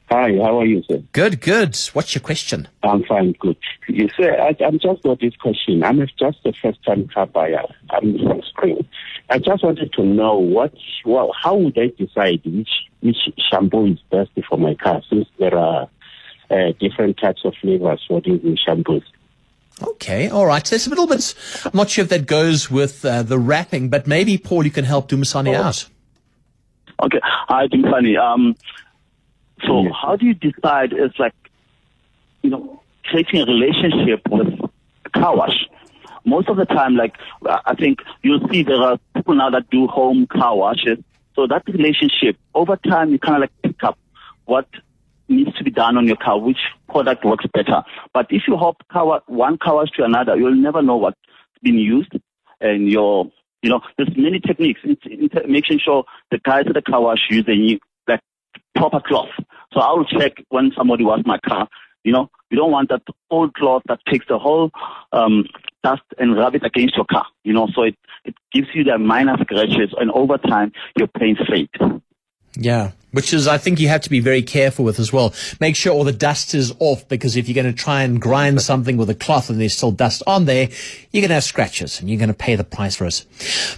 Hi, 0.10 0.32
how 0.38 0.58
are 0.62 0.66
you, 0.66 0.82
sir? 0.84 1.02
Good, 1.12 1.42
good. 1.42 1.76
What's 1.92 2.16
your 2.16 2.22
question? 2.22 2.70
I'm 2.82 3.04
fine, 3.04 3.34
good. 3.40 3.58
You 3.90 4.08
say 4.18 4.30
I, 4.40 4.56
I'm 4.66 4.80
just 4.80 5.04
got 5.04 5.20
this 5.20 5.36
question. 5.36 5.84
I'm 5.84 6.00
just 6.18 6.38
a 6.46 6.54
first-time 6.54 7.10
car 7.14 7.26
buyer. 7.26 7.64
I'm 7.90 8.18
from 8.18 8.42
Spring. 8.44 8.88
I 9.30 9.40
just 9.40 9.64
wanted 9.66 9.92
to 9.94 10.04
know 10.06 10.38
what, 10.38 10.74
well, 11.04 11.34
how 11.38 11.58
would 11.58 11.78
I 11.78 11.88
decide 11.98 12.40
which 12.46 12.70
which 13.02 13.18
shampoo 13.52 13.88
is 13.88 14.00
best 14.10 14.32
for 14.48 14.58
my 14.58 14.76
car, 14.76 15.02
since 15.10 15.28
there 15.40 15.58
are 15.58 15.90
uh, 16.50 16.72
different 16.80 17.18
types 17.18 17.42
of 17.46 17.54
flavors 17.62 18.04
for 18.08 18.22
these 18.22 18.60
shampoos. 18.68 19.04
Okay. 19.82 20.30
All 20.30 20.46
right. 20.46 20.66
So 20.66 20.76
it's 20.76 20.88
a 20.88 20.90
little 20.90 21.08
bit, 21.08 21.36
I'm 21.66 21.72
not 21.74 21.90
sure 21.90 22.04
if 22.04 22.10
that 22.10 22.26
goes 22.26 22.72
with 22.72 23.06
uh, 23.06 23.22
the 23.24 23.38
wrapping, 23.38 23.90
but 23.90 24.08
maybe, 24.08 24.38
Paul, 24.38 24.66
you 24.66 24.72
can 24.72 24.86
help 24.86 25.10
Dumisani 25.10 25.54
out. 25.54 25.88
Okay, 27.04 27.20
I 27.48 27.68
think 27.68 27.86
funny. 27.86 28.18
Um, 28.18 28.56
so 29.66 29.84
Yes. 29.84 29.94
how 30.02 30.16
do 30.16 30.26
you 30.26 30.34
decide? 30.34 30.94
It's 30.94 31.20
like, 31.20 31.36
you 32.42 32.50
know, 32.50 32.82
creating 33.04 33.42
a 33.42 33.46
relationship 33.46 34.22
with 34.30 34.48
a 35.06 35.10
car 35.12 35.36
wash. 35.38 35.68
Most 36.26 36.50
of 36.50 36.58
the 36.58 36.66
time, 36.66 36.96
like 36.96 37.16
I 37.46 37.76
think 37.76 38.00
you'll 38.24 38.46
see 38.50 38.64
there 38.64 38.82
are 38.82 38.98
people 39.16 39.36
now 39.36 39.50
that 39.52 39.70
do 39.70 39.86
home 39.88 40.26
car 40.28 40.58
washes. 40.58 40.98
So 41.36 41.46
that 41.48 41.64
relationship 41.68 42.36
over 42.56 42.76
time, 42.78 43.12
you 43.12 43.20
kind 43.20 43.36
of 43.36 43.42
like 43.42 43.62
pick 43.62 43.84
up 43.84 43.98
what 44.46 44.68
needs 45.30 45.54
to 45.58 45.64
be 45.64 45.72
done 45.72 45.98
on 45.98 46.08
your 46.08 46.16
car, 46.18 46.40
which 46.40 46.60
product 46.90 47.26
works 47.26 47.46
better. 47.54 47.84
But 48.14 48.28
if 48.30 48.44
you 48.48 48.58
hop 48.58 48.78
car 48.92 49.22
one 49.28 49.58
car 49.58 49.76
wash 49.76 49.92
to 49.98 50.04
another, 50.04 50.36
you'll 50.36 50.56
never 50.56 50.82
know 50.82 50.98
what's 50.98 51.18
been 51.62 51.78
used 51.78 52.14
and 52.60 52.90
your, 52.90 53.32
you 53.62 53.70
know, 53.70 53.82
there's 53.98 54.16
many 54.16 54.40
techniques. 54.40 54.82
It's, 54.84 55.02
it's 55.06 55.36
making 55.48 55.80
sure 55.80 56.06
the 56.32 56.40
guys 56.40 56.66
at 56.68 56.74
the 56.74 56.82
car 56.82 57.02
wash 57.02 57.20
use 57.30 57.46
new, 57.48 57.80
like 58.08 58.22
proper 58.76 59.00
cloth. 59.00 59.30
So 59.74 59.80
I 59.80 59.92
will 59.94 60.06
check 60.06 60.44
when 60.50 60.72
somebody 60.76 61.04
washes 61.04 61.26
my 61.26 61.40
car. 61.40 61.68
You 62.04 62.14
know, 62.14 62.30
you 62.50 62.58
don't 62.58 62.72
want 62.72 62.90
that 62.90 63.02
old 63.30 63.54
cloth 63.56 63.84
that 63.88 64.00
takes 64.10 64.26
the 64.30 64.40
whole 64.40 64.72
um, 65.12 65.46
dust 65.84 66.04
and 66.18 66.38
rub 66.38 66.56
it 66.56 66.64
against 66.64 66.96
your 66.96 67.06
car. 67.06 67.26
You 67.44 67.54
know, 67.54 67.68
so 67.76 67.84
it, 67.84 67.96
it 68.24 68.36
gives 68.54 68.68
you 68.74 68.84
the 68.86 68.98
minor 68.98 69.36
scratches, 69.42 69.94
and 70.00 70.10
over 70.12 70.38
time 70.38 70.72
your 70.96 71.08
paint 71.08 71.40
fade. 71.50 71.70
Yeah, 72.60 72.92
which 73.12 73.34
is, 73.34 73.48
I 73.48 73.60
think 73.60 73.80
you 73.80 73.88
have 73.90 74.02
to 74.02 74.10
be 74.10 74.20
very 74.20 74.42
careful 74.42 74.84
with 74.84 74.98
as 75.00 75.14
well. 75.14 75.32
Make 75.60 75.76
sure 75.76 75.94
all 75.94 76.04
the 76.04 76.12
dust 76.12 76.56
is 76.56 76.74
off 76.80 77.08
because 77.08 77.36
if 77.38 77.48
you're 77.48 77.62
going 77.62 77.72
to 77.72 77.80
try 77.80 78.02
and 78.02 78.20
grind 78.20 78.62
something 78.64 78.98
with 78.98 79.12
a 79.12 79.14
cloth 79.16 79.52
and 79.52 79.62
there's 79.62 79.76
still 79.76 79.92
dust 79.92 80.24
on 80.26 80.46
there, 80.46 80.68
you're 81.12 81.22
going 81.22 81.30
to 81.30 81.36
have 81.36 81.44
scratches 81.44 82.00
and 82.00 82.10
you're 82.10 82.18
going 82.18 82.30
to 82.30 82.34
pay 82.34 82.56
the 82.56 82.64
price 82.64 82.96
for 82.96 83.06
it. 83.06 83.26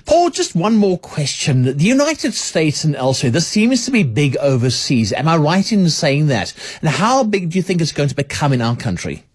Paul, 0.05 0.29
just 0.29 0.55
one 0.55 0.77
more 0.77 0.97
question. 0.97 1.63
The 1.63 1.73
United 1.83 2.33
States 2.33 2.85
and 2.85 2.95
elsewhere, 2.95 3.31
this 3.31 3.47
seems 3.47 3.83
to 3.83 3.91
be 3.91 4.03
big 4.03 4.37
overseas. 4.37 5.11
Am 5.11 5.27
I 5.27 5.35
right 5.35 5.69
in 5.73 5.89
saying 5.89 6.27
that? 6.27 6.53
And 6.81 6.89
how 6.89 7.25
big 7.25 7.49
do 7.49 7.57
you 7.57 7.63
think 7.63 7.81
it's 7.81 7.91
going 7.91 8.09
to 8.09 8.15
become 8.15 8.53
in 8.53 8.61
our 8.61 8.77
country? 8.77 9.25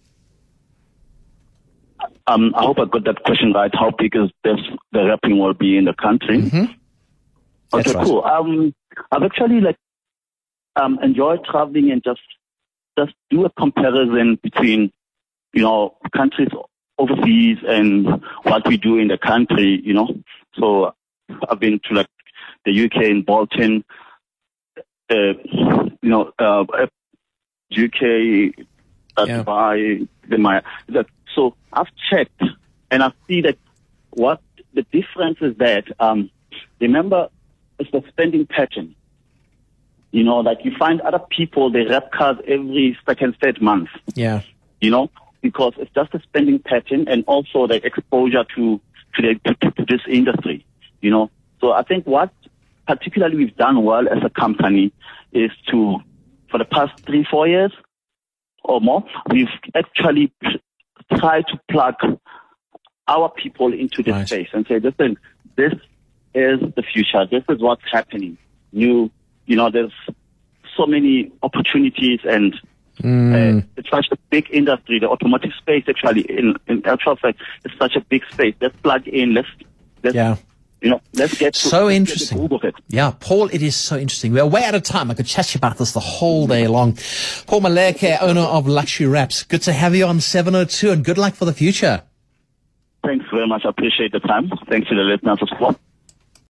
Um, 2.27 2.53
I 2.55 2.63
hope 2.63 2.79
I 2.79 2.85
got 2.85 3.03
that 3.05 3.23
question 3.23 3.53
right. 3.53 3.71
How 3.73 3.91
big 3.95 4.15
is 4.15 4.31
this 4.43 4.57
the 4.91 5.05
wrapping 5.05 5.37
will 5.37 5.53
be 5.53 5.77
in 5.77 5.85
the 5.85 5.93
country? 5.93 6.41
That's 6.41 6.73
Okay, 7.73 7.91
right. 7.93 8.05
cool. 8.05 8.23
Um, 8.23 8.73
I've 9.11 9.23
actually 9.23 9.61
like 9.61 9.77
um 10.75 10.99
enjoyed 11.01 11.43
traveling 11.45 11.91
and 11.91 12.03
just 12.03 12.21
just 12.97 13.13
do 13.29 13.45
a 13.45 13.49
comparison 13.51 14.39
between 14.41 14.91
you 15.53 15.61
know 15.61 15.97
countries 16.15 16.49
overseas 16.97 17.57
and 17.67 18.07
what 18.43 18.67
we 18.67 18.77
do 18.77 18.97
in 18.97 19.07
the 19.07 19.17
country. 19.17 19.81
You 19.83 19.93
know, 19.93 20.07
so 20.55 20.93
I've 21.49 21.59
been 21.59 21.79
to 21.85 21.93
like 21.93 22.07
the 22.65 22.85
UK 22.85 23.03
in 23.03 23.21
Bolton, 23.21 23.83
uh, 25.09 25.33
you 26.01 26.09
know, 26.09 26.31
uh, 26.39 26.65
UK, 27.71 28.53
uh, 29.17 29.25
Yeah. 29.27 29.43
Dubai, 29.43 30.07
the 30.29 30.37
my 30.37 30.61
that. 30.89 31.07
So 31.35 31.55
I've 31.73 31.91
checked 32.09 32.41
and 32.91 33.03
I 33.03 33.11
see 33.27 33.41
that 33.41 33.57
what 34.11 34.41
the 34.73 34.83
difference 34.83 35.39
is 35.41 35.57
that 35.57 35.85
um, 35.99 36.29
remember 36.79 37.29
it's 37.79 37.91
the 37.91 38.03
spending 38.09 38.45
pattern. 38.45 38.95
You 40.11 40.23
know, 40.23 40.37
like 40.37 40.59
you 40.63 40.71
find 40.77 41.01
other 41.01 41.19
people 41.29 41.69
they 41.71 41.85
rep 41.85 42.11
cars 42.11 42.37
every 42.47 42.97
second, 43.05 43.35
third 43.41 43.61
month. 43.61 43.89
Yeah. 44.13 44.41
You 44.79 44.91
know, 44.91 45.09
because 45.41 45.73
it's 45.77 45.91
just 45.93 46.13
a 46.13 46.21
spending 46.21 46.59
pattern 46.59 47.07
and 47.07 47.23
also 47.27 47.67
the 47.67 47.85
exposure 47.85 48.45
to 48.55 48.79
to 49.15 49.21
the 49.21 49.53
to, 49.61 49.71
to 49.71 49.85
this 49.87 50.01
industry. 50.09 50.65
You 51.01 51.11
know, 51.11 51.31
so 51.61 51.71
I 51.71 51.83
think 51.83 52.05
what 52.05 52.31
particularly 52.87 53.35
we've 53.35 53.55
done 53.57 53.83
well 53.83 54.07
as 54.07 54.19
a 54.23 54.29
company 54.29 54.93
is 55.33 55.51
to 55.71 55.97
for 56.49 56.59
the 56.59 56.65
past 56.65 56.93
three 57.05 57.25
four 57.29 57.47
years 57.47 57.73
or 58.63 58.79
more 58.79 59.03
we've 59.29 59.47
actually 59.75 60.31
tried 61.17 61.45
to 61.47 61.59
plug 61.69 61.95
our 63.07 63.29
people 63.29 63.73
into 63.73 64.01
this 64.01 64.13
Right. 64.13 64.27
space 64.27 64.47
and 64.53 64.65
say, 64.67 64.79
listen, 64.79 65.17
this 65.55 65.73
is 66.35 66.59
the 66.75 66.83
future. 66.83 67.25
This 67.25 67.43
is 67.49 67.61
what's 67.61 67.81
happening. 67.91 68.37
You, 68.71 69.09
you 69.45 69.55
know, 69.55 69.69
there's 69.71 69.93
so 70.77 70.85
many 70.85 71.31
opportunities 71.41 72.19
and 72.23 72.53
uh, 73.03 73.61
it's 73.77 73.89
such 73.89 74.07
a 74.11 74.17
big 74.29 74.47
industry. 74.51 74.99
The 74.99 75.09
automotive 75.09 75.51
space 75.57 75.83
actually 75.87 76.21
in, 76.21 76.55
in 76.67 76.85
actual 76.85 77.15
fact 77.15 77.39
it's 77.63 77.77
such 77.77 77.95
a 77.95 78.01
big 78.01 78.23
space. 78.31 78.55
Let's 78.61 78.75
plug 78.77 79.07
in. 79.07 79.33
Let's, 79.33 79.47
let's, 80.03 80.15
Yeah. 80.15 80.35
you 80.81 80.89
know, 80.91 81.01
let's 81.13 81.37
get 81.37 81.53
to, 81.55 81.59
So 81.67 81.87
get 81.89 81.95
interesting. 81.95 82.49
it. 82.63 82.75
Yeah, 82.89 83.11
Paul, 83.19 83.49
it 83.49 83.61
is 83.61 83.75
so 83.75 83.97
interesting. 83.97 84.33
We're 84.33 84.45
way 84.45 84.63
out 84.65 84.75
of 84.75 84.83
time. 84.83 85.09
I 85.11 85.13
could 85.13 85.25
chat 85.25 85.45
to 85.47 85.55
you 85.55 85.59
about 85.59 85.77
this 85.77 85.91
the 85.93 85.99
whole 85.99 86.47
day 86.47 86.67
long. 86.67 86.97
Paul 87.47 87.61
Maleke, 87.61 88.17
owner 88.21 88.41
of 88.41 88.67
Luxury 88.67 89.07
Wraps. 89.07 89.43
Good 89.43 89.61
to 89.63 89.73
have 89.73 89.95
you 89.95 90.05
on 90.05 90.19
702 90.19 90.91
and 90.91 91.03
good 91.05 91.17
luck 91.17 91.33
for 91.35 91.45
the 91.45 91.53
future. 91.53 92.03
Thanks 93.03 93.25
very 93.31 93.47
much. 93.47 93.63
I 93.65 93.69
appreciate 93.69 94.11
the 94.13 94.19
time. 94.19 94.49
Thanks 94.69 94.89
to 94.89 94.95
the 94.95 95.01
listeners 95.01 95.37
as 95.41 95.49
well. 95.59 95.77